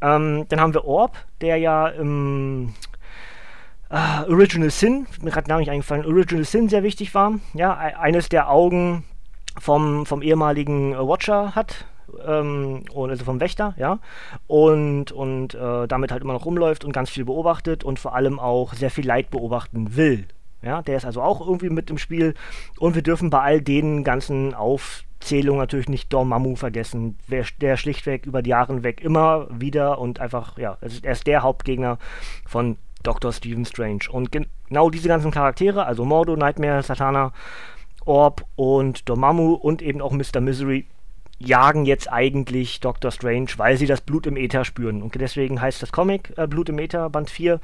Ähm, 0.00 0.46
dann 0.48 0.60
haben 0.60 0.72
wir 0.72 0.86
Orb, 0.86 1.18
der 1.42 1.58
ja 1.58 1.86
im 1.88 2.72
Uh, 3.88 4.28
Original 4.28 4.70
Sin, 4.70 5.06
mir 5.22 5.30
gerade 5.30 5.48
Name 5.48 5.60
nicht 5.60 5.70
eingefallen, 5.70 6.04
Original 6.04 6.44
Sin 6.44 6.68
sehr 6.68 6.82
wichtig 6.82 7.14
war. 7.14 7.34
Ja, 7.54 7.76
eines 7.76 8.28
der 8.28 8.50
Augen 8.50 9.04
vom, 9.60 10.06
vom 10.06 10.22
ehemaligen 10.22 10.92
Watcher 10.96 11.54
hat, 11.54 11.86
ähm, 12.26 12.82
also 12.94 13.24
vom 13.24 13.38
Wächter, 13.38 13.74
ja, 13.78 14.00
und, 14.48 15.12
und 15.12 15.54
äh, 15.54 15.86
damit 15.86 16.10
halt 16.10 16.22
immer 16.22 16.32
noch 16.32 16.46
rumläuft 16.46 16.84
und 16.84 16.92
ganz 16.92 17.10
viel 17.10 17.24
beobachtet 17.24 17.84
und 17.84 18.00
vor 18.00 18.14
allem 18.16 18.40
auch 18.40 18.74
sehr 18.74 18.90
viel 18.90 19.06
Leid 19.06 19.30
beobachten 19.30 19.94
will. 19.96 20.26
Ja, 20.62 20.82
der 20.82 20.96
ist 20.96 21.04
also 21.04 21.22
auch 21.22 21.46
irgendwie 21.46 21.70
mit 21.70 21.88
im 21.90 21.98
Spiel. 21.98 22.34
Und 22.80 22.96
wir 22.96 23.02
dürfen 23.02 23.30
bei 23.30 23.40
all 23.40 23.60
den 23.60 24.02
ganzen 24.02 24.52
Aufzählungen 24.52 25.60
natürlich 25.60 25.88
nicht 25.88 26.12
Dormammu 26.12 26.56
vergessen, 26.56 27.18
der 27.60 27.76
schlichtweg 27.76 28.26
über 28.26 28.42
die 28.42 28.50
Jahre 28.50 28.82
weg 28.82 29.00
immer 29.00 29.46
wieder 29.50 30.00
und 30.00 30.18
einfach, 30.18 30.58
ja, 30.58 30.76
er 30.80 31.12
ist 31.12 31.26
der 31.28 31.44
Hauptgegner 31.44 31.98
von 32.46 32.78
Dr. 33.06 33.32
Stephen 33.32 33.64
Strange. 33.64 34.10
Und 34.10 34.32
genau 34.32 34.90
diese 34.90 35.08
ganzen 35.08 35.30
Charaktere, 35.30 35.86
also 35.86 36.04
Mordo, 36.04 36.36
Nightmare, 36.36 36.82
Satana, 36.82 37.32
Orb 38.04 38.44
und 38.56 39.08
Dormammu 39.08 39.54
und 39.54 39.82
eben 39.82 40.00
auch 40.00 40.12
Mr. 40.12 40.40
Misery, 40.40 40.86
jagen 41.38 41.84
jetzt 41.84 42.10
eigentlich 42.10 42.80
Dr. 42.80 43.10
Strange, 43.10 43.48
weil 43.56 43.76
sie 43.76 43.86
das 43.86 44.00
Blut 44.00 44.26
im 44.26 44.36
Äther 44.36 44.64
spüren. 44.64 45.02
Und 45.02 45.14
deswegen 45.14 45.60
heißt 45.60 45.82
das 45.82 45.92
Comic 45.92 46.32
äh, 46.36 46.46
Blut 46.46 46.68
im 46.68 46.78
Äther, 46.78 47.10
Band 47.10 47.30
4. 47.30 47.60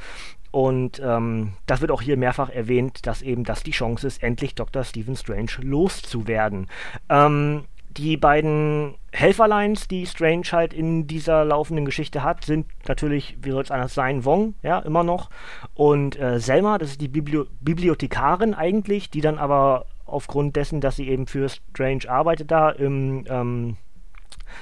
Und 0.50 1.00
ähm, 1.02 1.54
das 1.66 1.80
wird 1.80 1.90
auch 1.90 2.02
hier 2.02 2.18
mehrfach 2.18 2.50
erwähnt, 2.50 3.06
dass 3.06 3.22
eben 3.22 3.44
das 3.44 3.62
die 3.62 3.70
Chance 3.70 4.06
ist, 4.06 4.22
endlich 4.22 4.54
Dr. 4.54 4.84
Stephen 4.84 5.16
Strange 5.16 5.52
loszuwerden. 5.62 6.68
Ähm, 7.08 7.64
die 7.96 8.16
beiden 8.16 8.94
Helferlines, 9.12 9.88
die 9.88 10.06
Strange 10.06 10.46
halt 10.52 10.72
in 10.72 11.06
dieser 11.06 11.44
laufenden 11.44 11.84
Geschichte 11.84 12.22
hat, 12.22 12.44
sind 12.44 12.66
natürlich, 12.88 13.37
wie 13.42 13.50
soll 13.50 13.62
es 13.62 13.70
anders 13.70 13.94
sein, 13.94 14.25
Wong, 14.25 14.54
ja, 14.62 14.78
immer 14.80 15.04
noch. 15.04 15.30
Und 15.75 16.18
äh, 16.18 16.40
Selma, 16.40 16.78
das 16.78 16.90
ist 16.90 17.00
die 17.00 17.08
Biblio 17.08 17.46
Bibliothekarin 17.61 18.54
eigentlich, 18.54 19.11
die 19.11 19.20
dann 19.20 19.38
aber 19.38 19.87
aufgrund 20.06 20.56
dessen, 20.56 20.80
dass 20.80 20.96
sie 20.96 21.08
eben 21.08 21.26
für 21.26 21.49
Strange 21.49 22.08
arbeitet 22.08 22.50
da 22.50 22.70
im 22.70 23.25
ähm, 23.28 23.76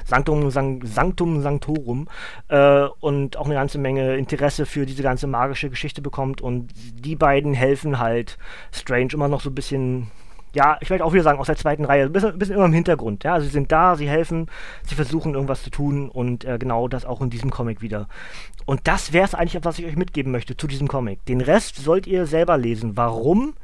Sanctum, 0.05 0.51
San 0.51 0.81
Sanctum 0.83 1.43
Sanctorum 1.43 2.09
äh, 2.49 2.87
und 3.01 3.37
auch 3.37 3.47
eine 3.47 3.55
ganze 3.55 3.79
Menge 3.79 4.17
Interesse 4.17 4.67
für 4.67 4.87
diese 4.87 5.03
ganze 5.03 5.27
magische 5.27 5.71
Geschichte 5.71 6.03
bekommt 6.03 6.41
und 6.41 6.73
die 6.75 7.17
beiden 7.17 7.55
helfen 7.55 7.99
halt 7.99 8.39
Strange 8.73 9.11
immer 9.13 9.29
noch 9.29 9.41
so 9.41 9.51
ein 9.51 9.55
bisschen 9.55 10.11
ja, 10.55 10.79
ich 10.81 10.91
werde 10.91 11.05
auch 11.05 11.13
wieder 11.13 11.23
sagen, 11.23 11.39
aus 11.39 11.47
der 11.47 11.57
zweiten 11.57 11.85
Reihe, 11.85 12.05
ein 12.05 12.13
bisschen, 12.13 12.39
bisschen, 12.39 12.57
immer 12.57 12.67
im 12.67 12.73
Hintergrund. 12.73 13.25
Ja, 13.25 13.35
also 13.35 13.47
sie 13.47 13.53
sind 13.53 13.71
da, 13.71 13.97
sie 13.97 14.09
helfen, 14.09 14.47
sie 14.85 14.95
versuchen 14.95 15.35
irgendwas 15.35 15.63
zu 15.63 15.71
tun 15.71 16.09
und 16.09 16.45
äh, 16.45 16.59
genau 16.59 16.89
das 16.89 17.05
auch 17.05 17.21
in 17.21 17.31
diesem 17.31 17.51
Comic 17.51 17.83
wieder. 17.83 18.09
Und 18.67 18.81
das 18.85 19.13
wäre 19.13 19.25
es 19.25 19.35
eigentlich, 19.35 19.65
was 19.65 19.79
ich 19.79 19.87
euch 19.87 19.97
mitgeben 19.97 20.33
möchte 20.33 20.57
zu 20.57 20.67
diesem 20.67 20.89
Comic. 20.89 21.25
Den 21.27 21.41
Rest 21.41 21.77
sollt 21.77 22.07
ihr 22.07 22.27
selber 22.27 22.57
lesen. 22.57 22.97
Warum? 22.97 23.55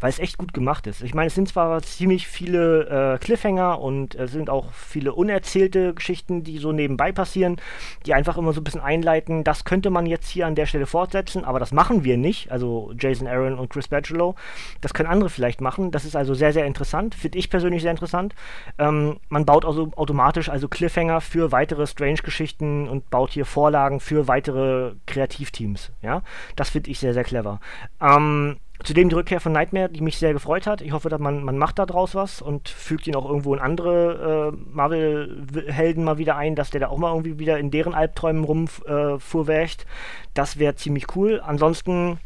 Weil 0.00 0.10
es 0.10 0.18
echt 0.18 0.38
gut 0.38 0.52
gemacht 0.52 0.86
ist. 0.86 1.02
Ich 1.02 1.14
meine, 1.14 1.28
es 1.28 1.34
sind 1.34 1.48
zwar 1.48 1.82
ziemlich 1.82 2.26
viele 2.26 3.14
äh, 3.14 3.18
Cliffhanger 3.18 3.80
und 3.80 4.14
es 4.14 4.32
sind 4.32 4.50
auch 4.50 4.72
viele 4.72 5.14
unerzählte 5.14 5.94
Geschichten, 5.94 6.44
die 6.44 6.58
so 6.58 6.72
nebenbei 6.72 7.12
passieren, 7.12 7.56
die 8.04 8.14
einfach 8.14 8.36
immer 8.36 8.52
so 8.52 8.60
ein 8.60 8.64
bisschen 8.64 8.80
einleiten, 8.80 9.44
das 9.44 9.64
könnte 9.64 9.90
man 9.90 10.06
jetzt 10.06 10.28
hier 10.28 10.46
an 10.46 10.54
der 10.54 10.66
Stelle 10.66 10.86
fortsetzen, 10.86 11.44
aber 11.44 11.58
das 11.58 11.72
machen 11.72 12.04
wir 12.04 12.16
nicht, 12.16 12.50
also 12.50 12.92
Jason 12.98 13.26
Aaron 13.26 13.58
und 13.58 13.70
Chris 13.70 13.88
Bachelow. 13.88 14.34
Das 14.80 14.94
können 14.94 15.08
andere 15.08 15.30
vielleicht 15.30 15.60
machen. 15.60 15.90
Das 15.90 16.04
ist 16.04 16.16
also 16.16 16.34
sehr, 16.34 16.52
sehr 16.52 16.66
interessant, 16.66 17.14
finde 17.14 17.38
ich 17.38 17.50
persönlich 17.50 17.82
sehr 17.82 17.90
interessant. 17.90 18.34
Ähm, 18.78 19.18
man 19.28 19.46
baut 19.46 19.64
also 19.64 19.90
automatisch 19.96 20.48
also 20.48 20.68
Cliffhanger 20.68 21.20
für 21.20 21.52
weitere 21.52 21.86
Strange-Geschichten 21.86 22.88
und 22.88 23.10
baut 23.10 23.30
hier 23.30 23.46
Vorlagen 23.46 24.00
für 24.00 24.28
weitere 24.28 24.92
Kreativteams. 25.06 25.92
Ja, 26.02 26.22
das 26.56 26.70
finde 26.70 26.90
ich 26.90 26.98
sehr, 26.98 27.14
sehr 27.14 27.24
clever. 27.24 27.60
Ähm, 28.00 28.56
Zudem 28.86 29.08
die 29.08 29.16
Rückkehr 29.16 29.40
von 29.40 29.50
Nightmare, 29.50 29.88
die 29.88 30.00
mich 30.00 30.16
sehr 30.16 30.32
gefreut 30.32 30.64
hat. 30.68 30.80
Ich 30.80 30.92
hoffe, 30.92 31.08
dass 31.08 31.18
man, 31.18 31.42
man 31.42 31.58
macht 31.58 31.80
da 31.80 31.86
draus 31.86 32.14
was 32.14 32.40
und 32.40 32.68
fügt 32.68 33.08
ihn 33.08 33.16
auch 33.16 33.26
irgendwo 33.26 33.52
in 33.52 33.58
andere 33.58 34.52
äh, 34.54 34.56
Marvel-Helden 34.72 36.04
mal 36.04 36.18
wieder 36.18 36.36
ein, 36.36 36.54
dass 36.54 36.70
der 36.70 36.82
da 36.82 36.86
auch 36.86 36.96
mal 36.96 37.10
irgendwie 37.10 37.40
wieder 37.40 37.58
in 37.58 37.72
deren 37.72 37.94
Albträumen 37.94 38.44
rumfuhrwercht. 38.44 39.82
Äh, 39.82 39.86
das 40.34 40.60
wäre 40.60 40.76
ziemlich 40.76 41.16
cool. 41.16 41.42
Ansonsten 41.44 42.20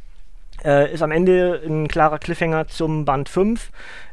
äh, 0.62 0.92
ist 0.92 1.00
am 1.00 1.12
Ende 1.12 1.62
ein 1.64 1.88
klarer 1.88 2.18
Cliffhanger 2.18 2.68
zum 2.68 3.06
Band 3.06 3.30
5 3.30 3.70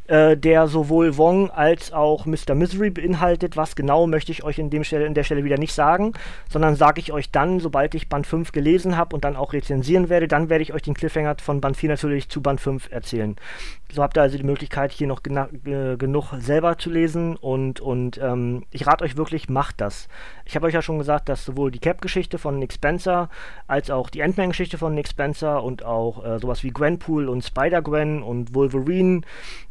äh, 0.08 0.38
der 0.38 0.68
sowohl 0.68 1.18
Wong 1.18 1.50
als 1.50 1.92
auch 1.92 2.26
Mr. 2.26 2.56
Misery 2.56 2.90
beinhaltet. 2.90 3.58
Was 3.58 3.76
genau 3.76 4.08
möchte 4.08 4.32
ich 4.32 4.44
euch 4.44 4.60
in, 4.60 4.70
dem 4.70 4.84
Stelle, 4.84 5.06
in 5.06 5.14
der 5.14 5.24
Stelle 5.24 5.44
wieder 5.44 5.58
nicht 5.58 5.74
sagen, 5.74 6.14
sondern 6.50 6.76
sage 6.76 7.00
ich 7.00 7.12
euch 7.12 7.32
dann, 7.32 7.60
sobald 7.60 7.94
ich 7.96 8.10
Band 8.10 8.26
5 8.26 8.52
gelesen 8.52 8.98
habe 8.98 9.16
und 9.16 9.24
dann 9.24 9.36
auch 9.36 9.54
rezensieren 9.54 10.10
werde, 10.10 10.28
dann 10.28 10.50
werde 10.50 10.64
ich 10.64 10.74
euch 10.74 10.82
den 10.82 10.94
Cliffhanger 10.94 11.36
von 11.42 11.62
Band 11.62 11.78
4 11.78 11.90
natürlich 11.90 12.30
zu 12.30 12.42
Band 12.42 12.62
5 12.62 12.92
erzählen. 12.92 13.36
So 13.94 14.04
habt 14.04 14.18
ihr 14.18 14.22
also 14.22 14.38
die 14.38 14.44
Möglichkeit, 14.44 14.92
hier 14.92 15.08
noch 15.08 15.22
äh, 15.26 15.96
genug 15.98 16.34
selber 16.40 16.78
zu 16.78 16.90
lesen 16.90 17.38
und, 17.38 17.80
und 17.80 18.18
ähm, 18.22 18.66
ich 18.72 18.86
rate 18.86 19.04
euch 19.06 19.16
wirklich, 19.16 19.50
macht 19.50 19.80
das. 19.80 20.10
Ich 20.46 20.56
habe 20.56 20.68
euch 20.68 20.74
ja 20.74 20.82
schon 20.82 20.98
gesagt, 20.98 21.30
dass 21.30 21.46
sowohl 21.46 21.72
die 21.72 21.80
Cap-Geschichte 21.80 22.38
von 22.38 22.60
Nick 22.60 22.74
Spencer 22.74 23.30
als 23.66 23.90
auch 23.90 24.10
die 24.10 24.24
Ant-Man-Geschichte 24.24 24.78
von 24.78 24.94
Nick 24.94 25.08
Spencer 25.08 25.64
und 25.64 25.84
auch 25.84 26.24
äh, 26.26 26.40
sowas 26.40 26.64
wie 26.64 26.72
Gwenpool 26.72 27.30
und 27.30 27.44
Spider-Gwen 27.44 28.24
und 28.24 28.54
Wolverine 28.54 29.22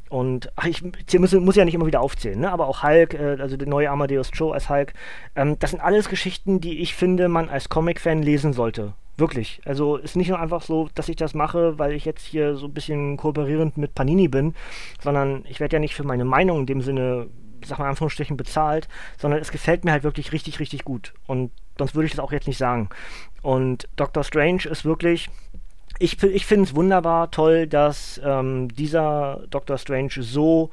und 0.08 0.52
ach, 0.56 0.66
ich 0.66 0.82
muss, 1.18 1.32
muss, 1.32 1.56
ja 1.56 1.64
nicht 1.64 1.75
immer 1.75 1.86
wieder 1.86 2.00
aufzählen, 2.00 2.38
ne? 2.38 2.52
aber 2.52 2.68
auch 2.68 2.82
Hulk, 2.82 3.14
äh, 3.14 3.36
also 3.40 3.56
der 3.56 3.68
neue 3.68 3.90
Amadeus 3.90 4.30
Cho 4.30 4.52
als 4.52 4.68
Hulk, 4.68 4.92
ähm, 5.34 5.58
das 5.58 5.70
sind 5.70 5.80
alles 5.80 6.08
Geschichten, 6.08 6.60
die 6.60 6.78
ich 6.80 6.94
finde, 6.94 7.28
man 7.28 7.48
als 7.48 7.68
Comic-Fan 7.68 8.22
lesen 8.22 8.52
sollte. 8.52 8.94
Wirklich. 9.18 9.60
Also 9.64 9.96
ist 9.96 10.14
nicht 10.14 10.28
nur 10.28 10.38
einfach 10.38 10.60
so, 10.60 10.88
dass 10.94 11.08
ich 11.08 11.16
das 11.16 11.32
mache, 11.32 11.78
weil 11.78 11.92
ich 11.92 12.04
jetzt 12.04 12.26
hier 12.26 12.56
so 12.56 12.66
ein 12.66 12.75
bisschen 12.75 13.16
kooperierend 13.16 13.78
mit 13.78 13.94
Panini 13.94 14.28
bin, 14.28 14.54
sondern 15.02 15.44
ich 15.48 15.58
werde 15.58 15.76
ja 15.76 15.80
nicht 15.80 15.94
für 15.94 16.04
meine 16.04 16.26
Meinung 16.26 16.60
in 16.60 16.66
dem 16.66 16.82
Sinne, 16.82 17.28
sag 17.64 17.78
mal 17.78 17.88
Anführungsstrichen, 17.88 18.36
bezahlt, 18.36 18.88
sondern 19.16 19.40
es 19.40 19.50
gefällt 19.50 19.86
mir 19.86 19.92
halt 19.92 20.02
wirklich 20.02 20.32
richtig, 20.32 20.60
richtig 20.60 20.84
gut. 20.84 21.14
Und 21.26 21.50
sonst 21.78 21.94
würde 21.94 22.06
ich 22.06 22.12
das 22.12 22.20
auch 22.20 22.32
jetzt 22.32 22.46
nicht 22.46 22.58
sagen. 22.58 22.90
Und 23.40 23.88
Doctor 23.96 24.22
Strange 24.22 24.66
ist 24.66 24.84
wirklich 24.84 25.30
ich, 25.99 26.23
ich 26.23 26.47
finde 26.47 26.65
es 26.65 26.75
wunderbar 26.75 27.31
toll, 27.31 27.67
dass 27.67 28.21
ähm, 28.25 28.69
dieser 28.75 29.43
Doctor 29.50 29.79
Strange 29.79 30.11
so 30.21 30.71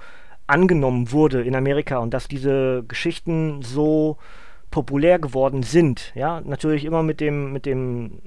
angenommen 0.47 1.11
wurde 1.11 1.41
in 1.41 1.55
Amerika 1.55 1.97
und 1.99 2.13
dass 2.13 2.27
diese 2.27 2.83
Geschichten 2.87 3.61
so 3.61 4.17
populär 4.71 5.19
geworden 5.19 5.63
sind. 5.63 6.11
Ja, 6.15 6.41
natürlich 6.41 6.83
immer 6.83 7.03
mit 7.03 7.19
dem, 7.21 7.53
mit 7.53 7.65
dem, 7.65 8.19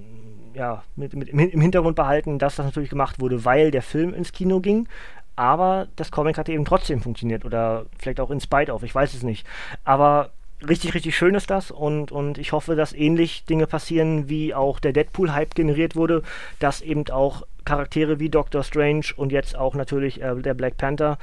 ja, 0.54 0.82
mit, 0.94 1.14
mit, 1.14 1.28
im 1.28 1.60
Hintergrund 1.60 1.96
behalten, 1.96 2.38
dass 2.38 2.56
das 2.56 2.66
natürlich 2.66 2.90
gemacht 2.90 3.20
wurde, 3.20 3.44
weil 3.44 3.70
der 3.70 3.82
Film 3.82 4.14
ins 4.14 4.32
Kino 4.32 4.60
ging. 4.60 4.88
Aber 5.34 5.88
das 5.96 6.10
Comic 6.10 6.38
hatte 6.38 6.52
eben 6.52 6.64
trotzdem 6.64 7.02
funktioniert 7.02 7.44
oder 7.44 7.84
vielleicht 7.98 8.20
auch 8.20 8.30
in 8.30 8.40
Spite 8.40 8.72
of, 8.72 8.82
ich 8.82 8.94
weiß 8.94 9.12
es 9.12 9.22
nicht. 9.22 9.46
Aber 9.84 10.30
richtig, 10.66 10.94
richtig 10.94 11.16
schön 11.16 11.34
ist 11.34 11.50
das 11.50 11.70
und, 11.70 12.12
und 12.12 12.38
ich 12.38 12.52
hoffe, 12.52 12.76
dass 12.76 12.92
ähnlich 12.92 13.44
Dinge 13.44 13.66
passieren, 13.66 14.28
wie 14.28 14.54
auch 14.54 14.80
der 14.80 14.92
Deadpool-Hype 14.92 15.54
generiert 15.54 15.96
wurde, 15.96 16.22
dass 16.58 16.80
eben 16.80 17.08
auch 17.08 17.42
Charaktere 17.64 18.20
wie 18.20 18.30
Doctor 18.30 18.62
Strange 18.62 19.06
und 19.16 19.32
jetzt 19.32 19.56
auch 19.56 19.74
natürlich 19.74 20.22
äh, 20.22 20.34
der 20.36 20.54
Black 20.54 20.76
Panther 20.78 21.18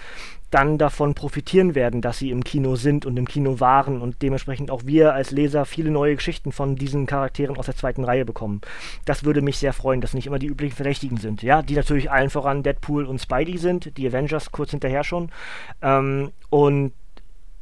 dann 0.52 0.78
davon 0.78 1.16
profitieren 1.16 1.74
werden, 1.74 2.02
dass 2.02 2.20
sie 2.20 2.30
im 2.30 2.44
Kino 2.44 2.76
sind 2.76 3.08
und 3.08 3.18
im 3.18 3.28
Kino 3.28 3.60
waren 3.60 4.02
und 4.02 4.22
dementsprechend 4.22 4.70
auch 4.70 4.82
wir 4.86 5.14
als 5.14 5.32
Leser 5.32 5.66
viele 5.66 5.90
neue 5.90 6.16
Geschichten 6.16 6.52
von 6.52 6.76
diesen 6.76 7.08
Charakteren 7.08 7.58
aus 7.58 7.66
der 7.66 7.76
zweiten 7.76 8.04
Reihe 8.04 8.24
bekommen. 8.24 8.62
Das 9.06 9.24
würde 9.24 9.42
mich 9.42 9.58
sehr 9.58 9.74
freuen, 9.74 10.00
dass 10.00 10.14
nicht 10.14 10.28
immer 10.28 10.38
die 10.38 10.48
üblichen 10.48 10.76
Verdächtigen 10.76 11.18
sind, 11.18 11.42
ja, 11.42 11.64
die 11.64 11.74
natürlich 11.74 12.12
allen 12.12 12.30
voran 12.30 12.62
Deadpool 12.62 13.06
und 13.06 13.20
Spidey 13.20 13.58
sind, 13.58 13.98
die 13.98 14.08
Avengers 14.08 14.52
kurz 14.52 14.72
hinterher 14.72 15.04
schon 15.04 15.32
ähm, 15.82 16.32
und 16.52 16.92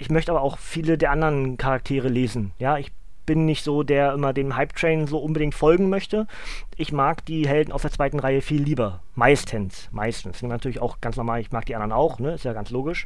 ich 0.02 0.10
möchte 0.10 0.32
aber 0.32 0.42
auch 0.42 0.58
viele 0.58 0.98
der 0.98 1.12
anderen 1.12 1.58
Charaktere 1.58 2.08
lesen. 2.08 2.54
Ja, 2.58 2.78
ich 2.80 2.92
bin 3.28 3.46
nicht 3.46 3.64
so, 3.64 3.84
der 3.84 4.14
immer 4.14 4.34
dem 4.34 4.56
Hype-Train 4.56 5.06
so 5.06 5.20
unbedingt 5.20 5.54
folgen 5.54 5.90
möchte. 5.90 6.26
Ich 6.76 6.92
mag 6.92 7.24
die 7.26 7.48
Helden 7.48 7.72
aus 7.72 7.84
der 7.84 7.92
zweiten 7.92 8.18
Reihe 8.18 8.42
viel 8.42 8.64
lieber. 8.64 9.04
Meistens. 9.14 9.90
Meistens. 9.92 10.42
Natürlich 10.42 10.82
auch 10.82 11.02
ganz 11.02 11.18
normal, 11.18 11.40
ich 11.40 11.52
mag 11.52 11.68
die 11.68 11.76
anderen 11.76 11.92
auch, 11.92 12.18
ne? 12.18 12.34
Ist 12.34 12.46
ja 12.46 12.54
ganz 12.54 12.72
logisch. 12.72 13.06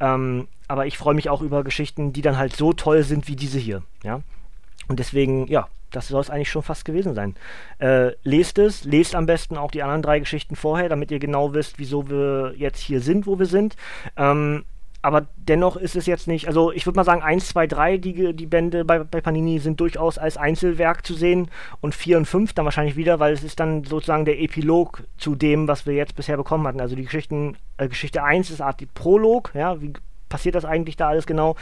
Ähm, 0.00 0.46
aber 0.68 0.84
ich 0.84 0.98
freue 0.98 1.14
mich 1.14 1.30
auch 1.30 1.40
über 1.40 1.64
Geschichten, 1.64 2.12
die 2.12 2.20
dann 2.20 2.36
halt 2.36 2.54
so 2.54 2.74
toll 2.74 3.04
sind 3.04 3.26
wie 3.26 3.36
diese 3.36 3.58
hier. 3.58 3.82
Ja. 4.02 4.20
Und 4.86 4.98
deswegen, 4.98 5.46
ja, 5.46 5.68
das 5.92 6.08
soll 6.08 6.20
es 6.20 6.28
eigentlich 6.28 6.50
schon 6.50 6.62
fast 6.62 6.84
gewesen 6.84 7.14
sein. 7.14 7.36
Äh, 7.78 8.10
lest 8.22 8.58
es, 8.58 8.84
lest 8.84 9.14
am 9.14 9.24
besten 9.24 9.56
auch 9.56 9.70
die 9.70 9.82
anderen 9.82 10.02
drei 10.02 10.18
Geschichten 10.18 10.56
vorher, 10.56 10.90
damit 10.90 11.10
ihr 11.10 11.20
genau 11.20 11.54
wisst, 11.54 11.78
wieso 11.78 12.10
wir 12.10 12.52
jetzt 12.58 12.80
hier 12.80 13.00
sind, 13.00 13.26
wo 13.26 13.38
wir 13.38 13.46
sind. 13.46 13.76
Ähm, 14.18 14.64
aber 15.04 15.26
dennoch 15.36 15.76
ist 15.76 15.96
es 15.96 16.06
jetzt 16.06 16.26
nicht, 16.28 16.48
also 16.48 16.72
ich 16.72 16.86
würde 16.86 16.96
mal 16.96 17.04
sagen, 17.04 17.22
1, 17.22 17.48
2, 17.48 17.66
3, 17.66 17.98
die, 17.98 18.32
die 18.32 18.46
Bände 18.46 18.86
bei, 18.86 19.00
bei 19.00 19.20
Panini 19.20 19.58
sind 19.58 19.78
durchaus 19.78 20.16
als 20.16 20.38
Einzelwerk 20.38 21.04
zu 21.04 21.12
sehen 21.12 21.50
und 21.82 21.94
4 21.94 22.16
und 22.16 22.24
5 22.24 22.54
dann 22.54 22.64
wahrscheinlich 22.64 22.96
wieder, 22.96 23.20
weil 23.20 23.34
es 23.34 23.44
ist 23.44 23.60
dann 23.60 23.84
sozusagen 23.84 24.24
der 24.24 24.40
Epilog 24.40 25.02
zu 25.18 25.34
dem, 25.34 25.68
was 25.68 25.84
wir 25.84 25.92
jetzt 25.92 26.16
bisher 26.16 26.38
bekommen 26.38 26.66
hatten. 26.66 26.80
Also 26.80 26.96
die 26.96 27.04
Geschichten, 27.04 27.58
äh, 27.76 27.86
Geschichte 27.86 28.22
1 28.22 28.48
ist 28.48 28.62
Art 28.62 28.80
die 28.80 28.86
Prolog, 28.86 29.50
ja, 29.52 29.78
wie 29.82 29.92
passiert 30.30 30.54
das 30.54 30.64
eigentlich 30.64 30.96
da 30.96 31.08
alles 31.08 31.26
genau? 31.26 31.54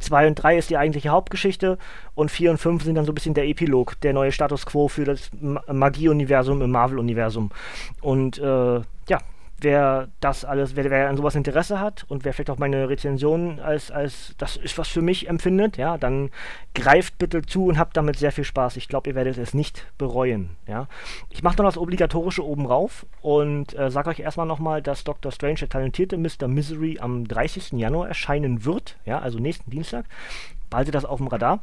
2 0.00 0.26
und 0.26 0.34
3 0.34 0.58
ist 0.58 0.68
die 0.68 0.76
eigentliche 0.76 1.08
Hauptgeschichte 1.08 1.78
und 2.14 2.30
4 2.30 2.50
und 2.50 2.58
5 2.58 2.84
sind 2.84 2.96
dann 2.96 3.06
so 3.06 3.12
ein 3.12 3.14
bisschen 3.14 3.32
der 3.32 3.48
Epilog, 3.48 3.98
der 4.02 4.12
neue 4.12 4.30
Status 4.30 4.66
quo 4.66 4.88
für 4.88 5.06
das 5.06 5.30
Magie-Universum 5.40 6.60
im 6.60 6.70
Marvel-Universum. 6.70 7.50
Und 8.02 8.36
äh, 8.36 8.80
ja, 9.08 9.20
wer 9.60 10.08
das 10.20 10.44
alles, 10.44 10.76
wer, 10.76 10.90
wer 10.90 11.08
an 11.08 11.16
sowas 11.16 11.34
Interesse 11.34 11.80
hat 11.80 12.04
und 12.08 12.24
wer 12.24 12.32
vielleicht 12.32 12.50
auch 12.50 12.58
meine 12.58 12.88
Rezension 12.88 13.60
als, 13.60 13.90
als 13.90 14.34
das 14.38 14.56
ist 14.56 14.78
was 14.78 14.88
für 14.88 15.02
mich 15.02 15.28
empfindet, 15.28 15.76
ja, 15.76 15.98
dann 15.98 16.30
greift 16.74 17.18
bitte 17.18 17.42
zu 17.42 17.66
und 17.66 17.78
habt 17.78 17.96
damit 17.96 18.16
sehr 18.16 18.32
viel 18.32 18.44
Spaß. 18.44 18.76
Ich 18.76 18.88
glaube, 18.88 19.10
ihr 19.10 19.14
werdet 19.14 19.38
es 19.38 19.54
nicht 19.54 19.86
bereuen, 19.98 20.50
ja. 20.66 20.88
Ich 21.28 21.42
mache 21.42 21.56
noch 21.56 21.64
das 21.64 21.78
Obligatorische 21.78 22.44
oben 22.44 22.66
rauf 22.66 23.06
und 23.22 23.78
äh, 23.78 23.90
sage 23.90 24.10
euch 24.10 24.20
erstmal 24.20 24.46
nochmal, 24.46 24.82
dass 24.82 25.04
Dr. 25.04 25.32
Strange, 25.32 25.60
der 25.60 25.68
talentierte 25.68 26.16
Mr. 26.16 26.48
Misery, 26.48 26.98
am 27.00 27.26
30. 27.26 27.72
Januar 27.72 28.08
erscheinen 28.08 28.64
wird, 28.64 28.96
ja, 29.04 29.18
also 29.18 29.38
nächsten 29.38 29.70
Dienstag. 29.70 30.06
Behaltet 30.70 30.94
das 30.94 31.04
auf 31.04 31.18
dem 31.18 31.26
Radar. 31.26 31.60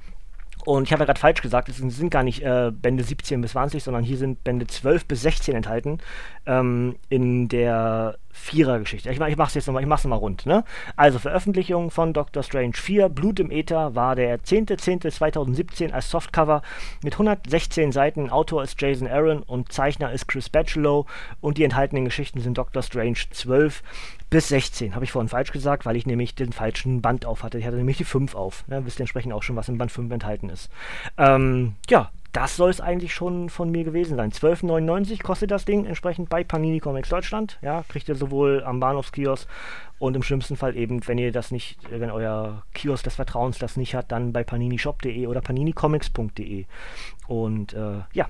Und 0.66 0.84
ich 0.84 0.92
habe 0.92 1.02
ja 1.02 1.06
gerade 1.06 1.20
falsch 1.20 1.42
gesagt, 1.42 1.70
es 1.70 1.78
sind 1.78 2.10
gar 2.10 2.24
nicht 2.24 2.44
äh, 2.44 2.72
Bände 2.72 3.04
17 3.04 3.40
bis 3.42 3.52
20, 3.52 3.84
sondern 3.84 4.04
hier 4.04 4.18
sind 4.18 4.44
Bände 4.44 4.68
12 4.68 5.06
bis 5.06 5.22
16 5.22 5.56
enthalten 5.56 6.00
ähm, 6.46 6.98
in 7.10 7.48
der 7.48 8.18
Vierer-Geschichte. 8.32 9.10
Ich, 9.10 9.20
ich 9.20 9.38
mache 9.38 9.48
es 9.48 9.54
jetzt 9.54 9.68
nochmal, 9.68 9.82
ich 9.82 9.88
mache 9.88 10.00
es 10.00 10.06
mal 10.06 10.16
rund. 10.16 10.46
Ne? 10.46 10.64
Also 10.96 11.20
Veröffentlichung 11.20 11.90
von 11.90 12.14
Doctor 12.14 12.44
Strange 12.44 12.74
4, 12.76 13.10
Blut 13.10 13.40
im 13.40 13.52
Äther, 13.52 13.96
war 13.96 14.16
der 14.16 14.40
10.10.2017 14.40 15.92
als 15.92 16.10
Softcover 16.10 16.62
mit 17.04 17.14
116 17.14 17.92
Seiten. 17.92 18.30
Autor 18.30 18.64
ist 18.64 18.82
Jason 18.82 19.08
Aaron 19.08 19.44
und 19.44 19.72
Zeichner 19.72 20.12
ist 20.12 20.28
Chris 20.28 20.50
Batchelow 20.50 21.06
und 21.42 21.58
die 21.58 21.64
enthaltenen 21.64 22.06
Geschichten 22.06 22.40
sind 22.40 22.58
Doctor 22.58 22.84
Strange 22.84 23.18
12 23.32 23.84
bis 24.30 24.50
16. 24.50 24.96
Habe 24.96 25.06
ich 25.06 25.12
vorhin 25.12 25.30
falsch 25.30 25.52
gesagt, 25.52 25.86
weil 25.86 25.96
ich 25.96 26.06
nämlich 26.06 26.36
den 26.36 26.52
falschen 26.52 27.02
Band 27.02 27.26
auf 27.26 27.44
hatte. 27.44 27.58
Ich 27.58 27.66
hatte 27.66 27.78
nämlich 27.78 27.98
die 27.98 28.04
5 28.04 28.36
auf. 28.36 28.68
Ne? 28.68 28.86
Wisst 28.86 29.00
ihr 29.00 29.04
entsprechend 29.04 29.34
auch 29.34 29.44
schon, 29.44 29.56
was 29.56 29.70
im 29.70 29.78
Band 29.78 29.92
5 29.92 30.12
enthalten 30.12 30.50
ist. 30.50 30.70
Ähm, 31.18 31.76
ja, 31.90 32.12
das 32.34 32.56
soll 32.56 32.70
es 32.70 32.82
eigentlich 32.82 33.14
schon 33.14 33.50
von 33.50 33.72
mir 33.72 33.84
gewesen 33.84 34.18
sein. 34.18 34.32
12,99 34.32 35.24
kostet 35.24 35.50
das 35.50 35.66
Ding 35.66 35.86
entsprechend 35.86 36.30
bei 36.30 36.44
Panini 36.44 36.80
Comics 36.80 37.10
Deutschland. 37.10 37.58
Ja, 37.62 37.84
kriegt 37.88 38.10
ihr 38.10 38.16
sowohl 38.16 38.64
am 38.64 38.80
Bahnhofskiosk 38.80 39.48
und 39.98 40.16
im 40.16 40.24
schlimmsten 40.24 40.56
Fall 40.56 40.76
eben, 40.76 41.08
wenn 41.08 41.18
ihr 41.18 41.32
das 41.32 41.52
nicht, 41.52 41.80
wenn 41.90 42.12
euer 42.12 42.64
Kiosk 42.74 43.06
des 43.06 43.16
Vertrauens 43.16 43.58
das 43.58 43.78
nicht 43.78 43.96
hat, 43.96 44.12
dann 44.12 44.34
bei 44.34 44.44
paninishop.de 44.44 45.26
oder 45.26 45.42
paninicomics.de. 45.42 46.66
Und 47.28 47.74
äh, 47.74 48.02
ja, 48.14 48.28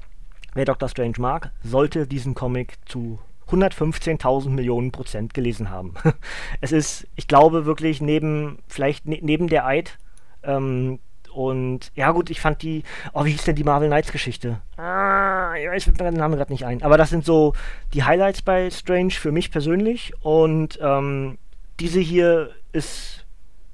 wer 0.54 0.66
Dr. 0.66 0.88
Strange 0.88 1.16
mag, 1.18 1.52
sollte 1.64 2.08
diesen 2.08 2.34
Comic 2.34 2.78
zu 2.86 3.20
115.000 3.50 4.50
Millionen 4.50 4.92
Prozent 4.92 5.34
gelesen 5.34 5.70
haben. 5.70 5.94
es 6.62 6.72
ist, 6.72 7.08
ich 7.16 7.28
glaube 7.28 7.66
wirklich, 7.66 8.02
neben, 8.02 8.60
vielleicht 8.68 9.06
ne, 9.08 9.20
neben 9.22 9.48
der 9.48 9.66
Eid, 9.66 9.98
ähm, 10.44 11.00
und 11.38 11.92
ja 11.94 12.12
gut, 12.14 12.32
ich 12.32 12.42
fand 12.42 12.64
die, 12.64 12.84
oh, 13.14 13.24
wie 13.24 13.30
hieß 13.30 13.44
denn 13.44 13.56
die 13.56 13.64
Marvel 13.64 13.90
Knights 13.90 14.12
Geschichte? 14.12 14.60
Ah, 14.76 15.54
ich 15.56 15.70
weiß 15.70 15.86
mir 15.86 15.94
den 15.94 16.16
Namen 16.16 16.36
gerade 16.36 16.52
nicht 16.52 16.66
ein. 16.66 16.82
Aber 16.82 16.98
das 16.98 17.12
sind 17.12 17.26
so 17.26 17.54
die 17.94 18.04
Highlights 18.04 18.42
bei 18.42 18.72
Strange 18.72 19.12
für 19.12 19.32
mich 19.32 19.52
persönlich. 19.52 20.14
Und 20.22 20.80
ähm, 20.82 21.38
diese 21.80 22.00
hier 22.00 22.56
ist 22.72 23.28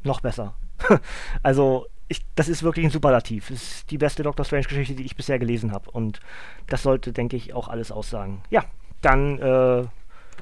noch 0.03 0.19
besser. 0.19 0.55
also 1.43 1.85
ich, 2.09 2.21
das 2.35 2.49
ist 2.49 2.63
wirklich 2.63 2.85
ein 2.85 2.91
Superlativ. 2.91 3.47
Das 3.47 3.61
ist 3.61 3.91
die 3.91 3.97
beste 3.97 4.23
Doctor 4.23 4.45
Strange-Geschichte, 4.45 4.95
die 4.95 5.05
ich 5.05 5.15
bisher 5.15 5.39
gelesen 5.39 5.71
habe. 5.71 5.89
Und 5.89 6.19
das 6.67 6.83
sollte, 6.83 7.13
denke 7.13 7.37
ich, 7.37 7.53
auch 7.53 7.69
alles 7.69 7.93
aussagen. 7.93 8.41
Ja, 8.49 8.65
dann 9.03 9.39
äh, 9.39 9.83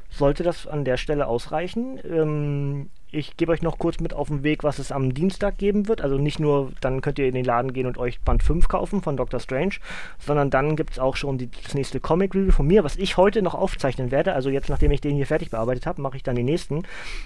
sollte 0.10 0.44
das 0.44 0.68
an 0.68 0.86
der 0.86 0.98
Stelle 0.98 1.28
ausreichen. 1.28 2.00
Ähm, 2.04 2.90
ich 3.12 3.36
gebe 3.36 3.52
euch 3.52 3.62
noch 3.62 3.78
kurz 3.78 4.00
mit 4.00 4.14
auf 4.14 4.30
den 4.30 4.44
Weg, 4.44 4.64
was 4.64 4.80
es 4.80 4.92
am 4.92 5.14
Dienstag 5.14 5.58
geben 5.58 5.88
wird. 5.88 6.02
Also 6.02 6.18
nicht 6.18 6.40
nur, 6.40 6.72
dann 6.80 7.02
könnt 7.02 7.20
ihr 7.20 7.28
in 7.28 7.34
den 7.34 7.44
Laden 7.44 7.74
gehen 7.74 7.86
und 7.86 7.98
euch 7.98 8.22
Band 8.22 8.42
5 8.42 8.70
kaufen 8.70 9.02
von 9.02 9.18
Doctor 9.18 9.40
Strange, 9.42 9.76
sondern 10.18 10.50
dann 10.50 10.78
gibt 10.78 10.92
es 10.92 11.00
auch 11.00 11.18
schon 11.18 11.38
die, 11.38 11.50
das 11.52 11.74
nächste 11.74 12.00
Comic-Review 12.00 12.52
von 12.52 12.66
mir, 12.66 12.86
was 12.86 12.96
ich 12.96 13.18
heute 13.18 13.42
noch 13.42 13.54
aufzeichnen 13.54 14.12
werde. 14.12 14.34
Also 14.34 14.50
jetzt, 14.50 14.70
nachdem 14.70 14.92
ich 14.92 15.02
den 15.02 15.16
hier 15.16 15.28
fertig 15.28 15.50
bearbeitet 15.50 15.86
habe, 15.86 16.02
mache 16.02 16.16
ich 16.16 16.24
dann 16.24 16.36
den 16.36 16.46
nächsten, 16.46 16.84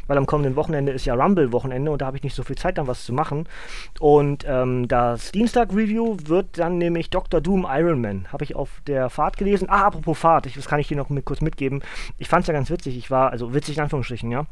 weil 0.08 0.18
am 0.18 0.26
kommenden 0.26 0.56
Wochenende 0.56 0.92
ist 0.92 1.06
ja 1.06 1.14
Rumble-Wochenende 1.14 1.92
und 1.92 2.02
da 2.02 2.08
habe 2.08 2.18
ich 2.18 2.24
nicht 2.24 2.36
so 2.36 2.44
viel 2.44 2.58
Zeit, 2.58 2.80
dann 2.80 2.88
was 2.88 3.06
zu 3.06 3.14
machen. 3.14 3.48
Und 4.00 4.44
ähm, 4.48 4.88
das 4.88 5.32
Dienstag-Review 5.32 6.18
wird 6.26 6.58
dann 6.58 6.80
nämlich 6.80 7.12
Dr. 7.12 7.42
Doom 7.42 7.68
Iron 7.70 8.02
Man. 8.02 8.32
Habe 8.34 8.44
ich 8.44 8.56
auf 8.56 8.82
der 8.88 9.12
Fahrt 9.12 9.38
gelesen. 9.38 9.70
Ah, 9.70 9.86
apropos 9.86 10.18
Fahrt, 10.18 10.48
ich, 10.48 10.56
das 10.56 10.68
kann 10.68 10.80
ich 10.80 10.88
hier 10.88 10.98
noch 10.98 11.10
mit, 11.10 11.26
kurz 11.26 11.42
mitgeben. 11.42 11.84
Ich 12.18 12.28
fand 12.28 12.42
es 12.42 12.48
ja 12.48 12.54
ganz 12.54 12.72
witzig. 12.72 12.98
Ich 12.98 13.12
war, 13.12 13.30
also 13.30 13.54
witzig 13.54 13.78
in 13.78 13.84
Anführungsstrichen, 13.84 14.32
ja 14.32 14.48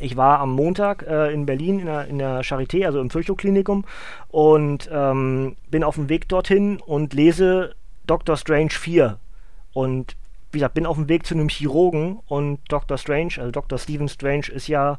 ich 0.00 0.16
war 0.16 0.40
am 0.40 0.52
Montag 0.52 1.06
äh, 1.06 1.32
in 1.32 1.46
Berlin 1.46 1.80
in 1.80 1.86
der, 1.86 2.06
in 2.06 2.18
der 2.18 2.42
Charité, 2.42 2.84
also 2.86 3.00
im 3.00 3.12
Virchow-Klinikum, 3.12 3.84
und 4.28 4.88
ähm, 4.92 5.56
bin 5.70 5.84
auf 5.84 5.94
dem 5.94 6.08
Weg 6.08 6.28
dorthin 6.28 6.78
und 6.80 7.14
lese 7.14 7.74
Doctor 8.06 8.36
Strange 8.36 8.70
4. 8.70 9.18
Und 9.72 10.16
wie 10.52 10.58
gesagt, 10.58 10.74
bin 10.74 10.86
auf 10.86 10.96
dem 10.96 11.08
Weg 11.08 11.26
zu 11.26 11.34
einem 11.34 11.48
Chirurgen 11.48 12.18
und 12.26 12.58
Dr. 12.68 12.98
Strange, 12.98 13.34
also 13.38 13.52
Dr. 13.52 13.78
Stephen 13.78 14.08
Strange 14.08 14.48
ist 14.48 14.66
ja, 14.66 14.98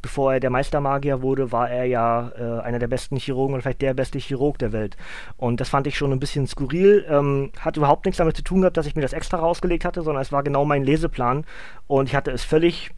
bevor 0.00 0.34
er 0.34 0.40
der 0.40 0.50
Meistermagier 0.50 1.22
wurde, 1.22 1.50
war 1.50 1.68
er 1.68 1.86
ja 1.86 2.30
äh, 2.38 2.60
einer 2.62 2.78
der 2.78 2.86
besten 2.86 3.16
Chirurgen 3.16 3.54
oder 3.54 3.62
vielleicht 3.62 3.82
der 3.82 3.94
beste 3.94 4.20
Chirurg 4.20 4.58
der 4.58 4.72
Welt. 4.72 4.96
Und 5.36 5.60
das 5.60 5.68
fand 5.68 5.88
ich 5.88 5.96
schon 5.96 6.12
ein 6.12 6.20
bisschen 6.20 6.46
skurril. 6.46 7.04
Ähm, 7.08 7.50
hat 7.58 7.76
überhaupt 7.76 8.06
nichts 8.06 8.18
damit 8.18 8.36
zu 8.36 8.44
tun 8.44 8.60
gehabt, 8.60 8.76
dass 8.76 8.86
ich 8.86 8.94
mir 8.94 9.02
das 9.02 9.12
extra 9.12 9.38
rausgelegt 9.38 9.84
hatte, 9.84 10.02
sondern 10.02 10.22
es 10.22 10.30
war 10.30 10.44
genau 10.44 10.64
mein 10.64 10.84
Leseplan 10.84 11.44
und 11.88 12.08
ich 12.08 12.14
hatte 12.14 12.30
es 12.30 12.44
völlig 12.44 12.92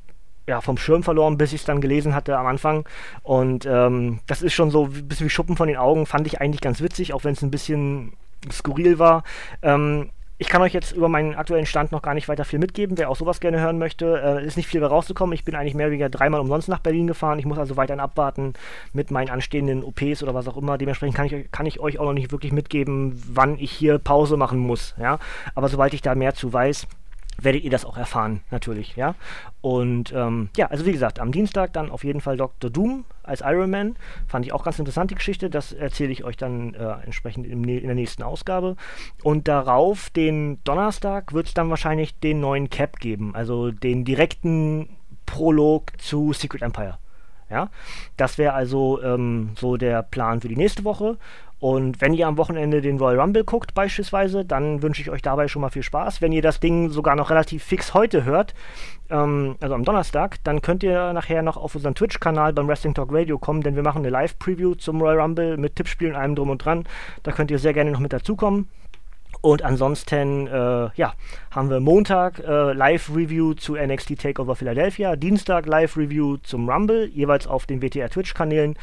ja, 0.46 0.60
vom 0.60 0.76
Schirm 0.76 1.02
verloren, 1.02 1.38
bis 1.38 1.52
ich 1.52 1.60
es 1.60 1.66
dann 1.66 1.80
gelesen 1.80 2.14
hatte 2.14 2.36
am 2.36 2.46
Anfang. 2.46 2.84
Und 3.22 3.66
ähm, 3.66 4.20
das 4.26 4.42
ist 4.42 4.52
schon 4.52 4.70
so 4.70 4.86
ein 4.86 5.08
bisschen 5.08 5.26
wie 5.26 5.30
Schuppen 5.30 5.56
von 5.56 5.68
den 5.68 5.76
Augen, 5.76 6.06
fand 6.06 6.26
ich 6.26 6.40
eigentlich 6.40 6.60
ganz 6.60 6.80
witzig, 6.80 7.12
auch 7.12 7.24
wenn 7.24 7.32
es 7.32 7.42
ein 7.42 7.50
bisschen 7.50 8.12
skurril 8.50 8.98
war. 8.98 9.24
Ähm, 9.62 10.10
ich 10.36 10.48
kann 10.48 10.62
euch 10.62 10.72
jetzt 10.72 10.92
über 10.92 11.08
meinen 11.08 11.36
aktuellen 11.36 11.64
Stand 11.64 11.92
noch 11.92 12.02
gar 12.02 12.12
nicht 12.12 12.28
weiter 12.28 12.44
viel 12.44 12.58
mitgeben. 12.58 12.98
Wer 12.98 13.08
auch 13.08 13.16
sowas 13.16 13.38
gerne 13.38 13.60
hören 13.60 13.78
möchte, 13.78 14.20
äh, 14.20 14.44
ist 14.44 14.56
nicht 14.56 14.66
viel 14.66 14.80
mehr 14.80 14.88
rauszukommen. 14.88 15.32
Ich 15.32 15.44
bin 15.44 15.54
eigentlich 15.54 15.74
mehr 15.74 15.86
oder 15.86 15.92
weniger 15.92 16.08
dreimal 16.08 16.40
umsonst 16.40 16.68
nach 16.68 16.80
Berlin 16.80 17.06
gefahren. 17.06 17.38
Ich 17.38 17.46
muss 17.46 17.58
also 17.58 17.76
weiterhin 17.76 18.00
abwarten 18.00 18.54
mit 18.92 19.12
meinen 19.12 19.30
anstehenden 19.30 19.84
OPs 19.84 20.24
oder 20.24 20.35
was 20.35 20.48
auch 20.48 20.57
immer. 20.57 20.76
Dementsprechend 20.76 21.16
kann 21.16 21.26
ich, 21.26 21.52
kann 21.52 21.66
ich 21.66 21.78
euch 21.78 22.00
auch 22.00 22.07
noch 22.07 22.12
nicht 22.12 22.33
wirklich 22.33 22.52
mitgeben, 22.52 23.22
wann 23.33 23.59
ich 23.59 23.70
hier 23.70 23.98
Pause 23.98 24.37
machen 24.37 24.59
muss. 24.59 24.96
Ja? 24.98 25.20
Aber 25.54 25.68
sobald 25.68 25.94
ich 25.94 26.02
da 26.02 26.16
mehr 26.16 26.35
zu 26.35 26.52
weiß, 26.52 26.88
werdet 27.40 27.64
ihr 27.64 27.70
das 27.70 27.85
auch 27.85 27.97
erfahren, 27.97 28.42
natürlich, 28.51 28.97
ja. 28.97 29.14
Und 29.61 30.12
ähm, 30.12 30.51
ja, 30.57 30.66
also 30.66 30.87
wie 30.87 30.92
gesagt, 30.92 31.18
am 31.18 31.33
Dienstag 31.33 31.73
dann 31.73 31.90
auf 31.90 32.05
jeden 32.05 32.20
Fall 32.20 32.37
Dr. 32.37 32.70
Doom 32.70 33.05
als 33.23 33.40
Iron 33.40 33.70
Man. 33.70 33.97
Fand 34.27 34.44
ich 34.47 34.53
auch 34.53 34.64
ganz 34.64 34.79
interessant, 34.79 35.11
die 35.11 35.14
Geschichte. 35.14 35.51
Das 35.51 35.73
erzähle 35.73 36.12
ich 36.12 36.25
euch 36.25 36.37
dann 36.37 36.75
äh, 36.75 36.97
entsprechend 37.05 37.47
in, 37.47 37.64
in, 37.64 37.87
der 37.87 37.94
nächsten 37.94 38.23
Ausgabe. 38.23 38.77
Und 39.23 39.49
darauf, 39.49 40.11
den 40.11 40.62
Donnerstag, 40.64 41.33
wird 41.33 41.47
es 41.49 41.55
dann 41.55 41.70
wahrscheinlich 41.70 42.18
den 42.20 42.40
neuen 42.40 42.70
Cap 42.70 42.99
geben, 43.01 43.35
also 43.35 43.70
den 43.70 44.05
direkten 44.05 44.90
Prolog 45.27 45.92
zu 45.99 46.33
Secret 46.33 46.62
Empire. 46.62 46.99
Ja, 47.51 47.68
das 48.16 48.38
wäre 48.38 48.55
also 48.55 49.03
ähm, 49.03 49.51
so 49.59 49.77
der 49.77 50.03
Plan 50.03 50.40
für 50.40 50.49
die 50.49 50.57
nächste 50.57 50.83
Woche. 50.85 51.18
Und 51.64 52.03
wenn 52.03 52.12
ihr 52.12 52.27
am 52.27 52.37
Wochenende 52.37 52.83
den 52.83 52.98
Royal 52.98 53.18
Rumble 53.18 53.42
guckt 53.42 53.72
beispielsweise, 53.72 54.44
dann 54.44 54.83
wünsche 54.83 55.00
ich 55.00 55.09
euch 55.09 55.22
dabei 55.22 55.48
schon 55.48 55.62
mal 55.62 55.70
viel 55.70 55.83
Spaß. 55.83 56.20
Wenn 56.20 56.31
ihr 56.31 56.42
das 56.42 56.61
Ding 56.61 56.90
sogar 56.90 57.16
noch 57.16 57.31
relativ 57.31 57.64
fix 57.64 57.94
heute 57.94 58.27
hört, 58.27 58.53
ähm, 59.09 59.57
also 59.62 59.74
am 59.74 59.83
Donnerstag, 59.83 60.44
dann 60.44 60.61
könnt 60.61 60.83
ihr 60.83 61.14
nachher 61.14 61.40
noch 61.40 61.57
auf 61.57 61.74
unseren 61.74 61.94
Twitch-Kanal 61.94 62.53
beim 62.53 62.68
Wrestling 62.68 62.92
Talk 62.92 63.09
Radio 63.11 63.38
kommen, 63.38 63.62
denn 63.62 63.77
wir 63.77 63.83
machen 63.83 64.00
eine 64.00 64.11
Live-Preview 64.11 64.74
zum 64.74 65.00
Royal 65.00 65.18
Rumble 65.18 65.57
mit 65.57 65.77
Tippspielen, 65.77 66.14
allem 66.14 66.35
drum 66.35 66.50
und 66.50 66.62
dran. 66.62 66.85
Da 67.22 67.33
könnt 67.33 67.50
ihr 67.50 67.59
sehr 67.59 67.72
gerne 67.72 67.92
noch 67.92 68.00
mit 68.00 68.12
dazukommen. 68.12 68.68
Und 69.40 69.62
ansonsten, 69.62 70.46
äh, 70.46 70.90
ja, 70.94 71.14
haben 71.50 71.70
wir 71.70 71.81
Montag 71.81 72.40
äh, 72.40 72.74
Live-Review 72.74 73.55
zu 73.55 73.74
NXT 73.77 74.20
Takeover 74.20 74.55
Philadelphia, 74.55 75.16
Dienstag 75.16 75.64
Live-Review 75.64 76.37
zum 76.42 76.68
Rumble, 76.68 77.07
jeweils 77.07 77.46
auf 77.46 77.64
den 77.64 77.81
WTR 77.81 78.11
Twitch-Kanälen. 78.11 78.77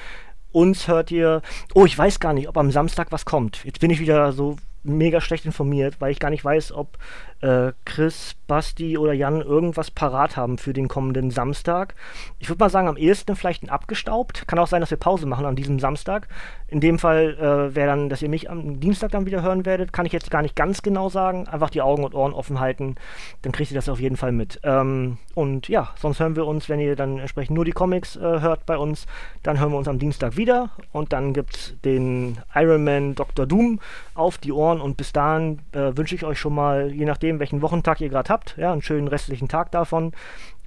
Uns 0.52 0.88
hört 0.88 1.12
ihr. 1.12 1.42
Oh, 1.74 1.86
ich 1.86 1.98
weiß 1.98 2.20
gar 2.20 2.34
nicht, 2.34 2.48
ob 2.48 2.58
am 2.58 2.72
Samstag 2.72 3.12
was 3.12 3.26
kommt. 3.26 3.64
Jetzt 3.64 3.80
bin 3.80 3.92
ich 3.92 4.00
wieder 4.00 4.32
so 4.34 4.58
mega 4.84 5.22
schlecht 5.22 5.46
informiert, 5.46 5.96
weil 6.00 6.12
ich 6.12 6.20
gar 6.20 6.30
nicht 6.30 6.44
weiß, 6.44 6.72
ob 6.72 6.98
äh, 7.42 7.74
Chris, 7.86 8.36
Basti 8.48 8.98
oder 8.98 9.14
Jan 9.14 9.42
irgendwas 9.42 9.92
parat 9.92 10.38
haben 10.38 10.58
für 10.58 10.74
den 10.74 10.88
kommenden 10.88 11.32
Samstag. 11.32 11.96
Ich 12.40 12.50
würde 12.50 12.64
mal 12.64 12.70
sagen, 12.70 12.88
am 12.88 12.98
ehesten 12.98 13.36
vielleicht 13.36 13.64
ein 13.64 13.70
abgestaubt. 13.70 14.48
Kann 14.48 14.60
auch 14.60 14.68
sein, 14.68 14.82
dass 14.82 14.92
wir 14.92 14.98
Pause 14.98 15.26
machen 15.26 15.46
an 15.46 15.56
diesem 15.56 15.80
Samstag. 15.80 16.28
In 16.68 16.80
dem 16.80 17.00
Fall 17.00 17.38
äh, 17.40 17.76
wäre 17.76 17.88
dann, 17.88 18.10
dass 18.10 18.22
ihr 18.22 18.30
mich 18.30 18.50
am 18.50 18.80
Dienstag 18.80 19.12
dann 19.12 19.26
wieder 19.26 19.42
hören 19.42 19.66
werdet. 19.66 19.94
Kann 19.94 20.06
ich 20.06 20.14
jetzt 20.14 20.32
gar 20.32 20.42
nicht 20.42 20.56
ganz 20.56 20.82
genau 20.82 21.10
sagen. 21.10 21.48
Einfach 21.48 21.70
die 21.70 21.82
Augen 21.82 22.04
und 22.04 22.14
Ohren 22.14 22.34
offen 22.34 22.60
halten. 22.60 22.96
Dann 23.42 23.52
kriegt 23.52 23.72
ihr 23.72 23.76
das 23.76 23.90
auf 23.90 24.00
jeden 24.00 24.18
Fall 24.18 24.32
mit. 24.32 24.60
Ähm, 24.64 25.18
und 25.34 25.68
ja, 25.68 25.90
sonst 25.98 26.20
hören 26.20 26.36
wir 26.36 26.46
uns, 26.46 26.70
wenn 26.70 26.80
ihr 26.80 26.96
dann 26.96 27.20
entsprechend 27.20 27.56
nur 27.56 27.66
die 27.66 27.72
Comics 27.72 28.16
äh, 28.16 28.20
hört 28.20 28.66
bei 28.66 28.78
uns, 28.78 29.08
dann 29.44 29.60
hören 29.60 29.72
wir 29.72 29.78
uns 29.78 29.88
am 29.88 30.00
Dienstag 30.00 30.38
wieder. 30.38 30.70
Und 30.92 31.14
dann 31.14 31.34
gibt 31.34 31.56
es 31.56 31.76
den 31.84 32.38
Iron 32.54 32.84
Man 32.84 33.16
Dr. 33.16 33.46
Doom 33.46 33.80
auf 34.14 34.38
die 34.38 34.52
Ohren. 34.72 34.82
Und 34.82 34.98
bis 34.98 35.14
dahin 35.14 35.60
äh, 35.74 35.96
wünsche 35.96 36.16
ich 36.16 36.24
euch 36.24 36.40
schon 36.40 36.56
mal, 36.56 36.92
je 36.92 37.06
nachdem, 37.06 37.40
welchen 37.40 37.62
Wochentag 37.62 38.02
ihr 38.02 38.10
gerade 38.10 38.30
habt, 38.30 38.56
ja, 38.58 38.72
einen 38.72 38.82
schönen 38.82 39.08
restlichen 39.08 39.48
Tag 39.48 39.72
davon 39.72 40.14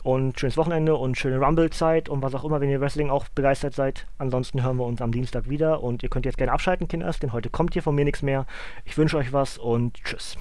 und 0.03 0.39
schönes 0.39 0.57
Wochenende 0.57 0.95
und 0.97 1.17
schöne 1.17 1.39
Rumble-Zeit 1.39 2.09
und 2.09 2.23
was 2.23 2.35
auch 2.35 2.45
immer, 2.45 2.61
wenn 2.61 2.69
ihr 2.69 2.81
Wrestling 2.81 3.11
auch 3.11 3.27
begeistert 3.29 3.75
seid. 3.75 4.07
Ansonsten 4.19 4.63
hören 4.63 4.77
wir 4.77 4.85
uns 4.85 5.01
am 5.01 5.13
Dienstag 5.13 5.49
wieder 5.49 5.83
und 5.83 6.03
ihr 6.03 6.11
könnt 6.11 6.27
jetzt 6.27 6.37
gerne 6.37 6.53
abschalten, 6.53 6.89
Kinders, 6.89 7.19
denn 7.19 7.33
heute 7.33 7.49
kommt 7.49 7.73
hier 7.73 7.83
von 7.83 7.95
mir 7.95 8.05
nichts 8.05 8.23
mehr. 8.23 8.47
Ich 8.85 8.99
wünsche 8.99 9.17
euch 9.17 9.33
was 9.33 9.57
und 9.57 9.95
tschüss. 10.05 10.37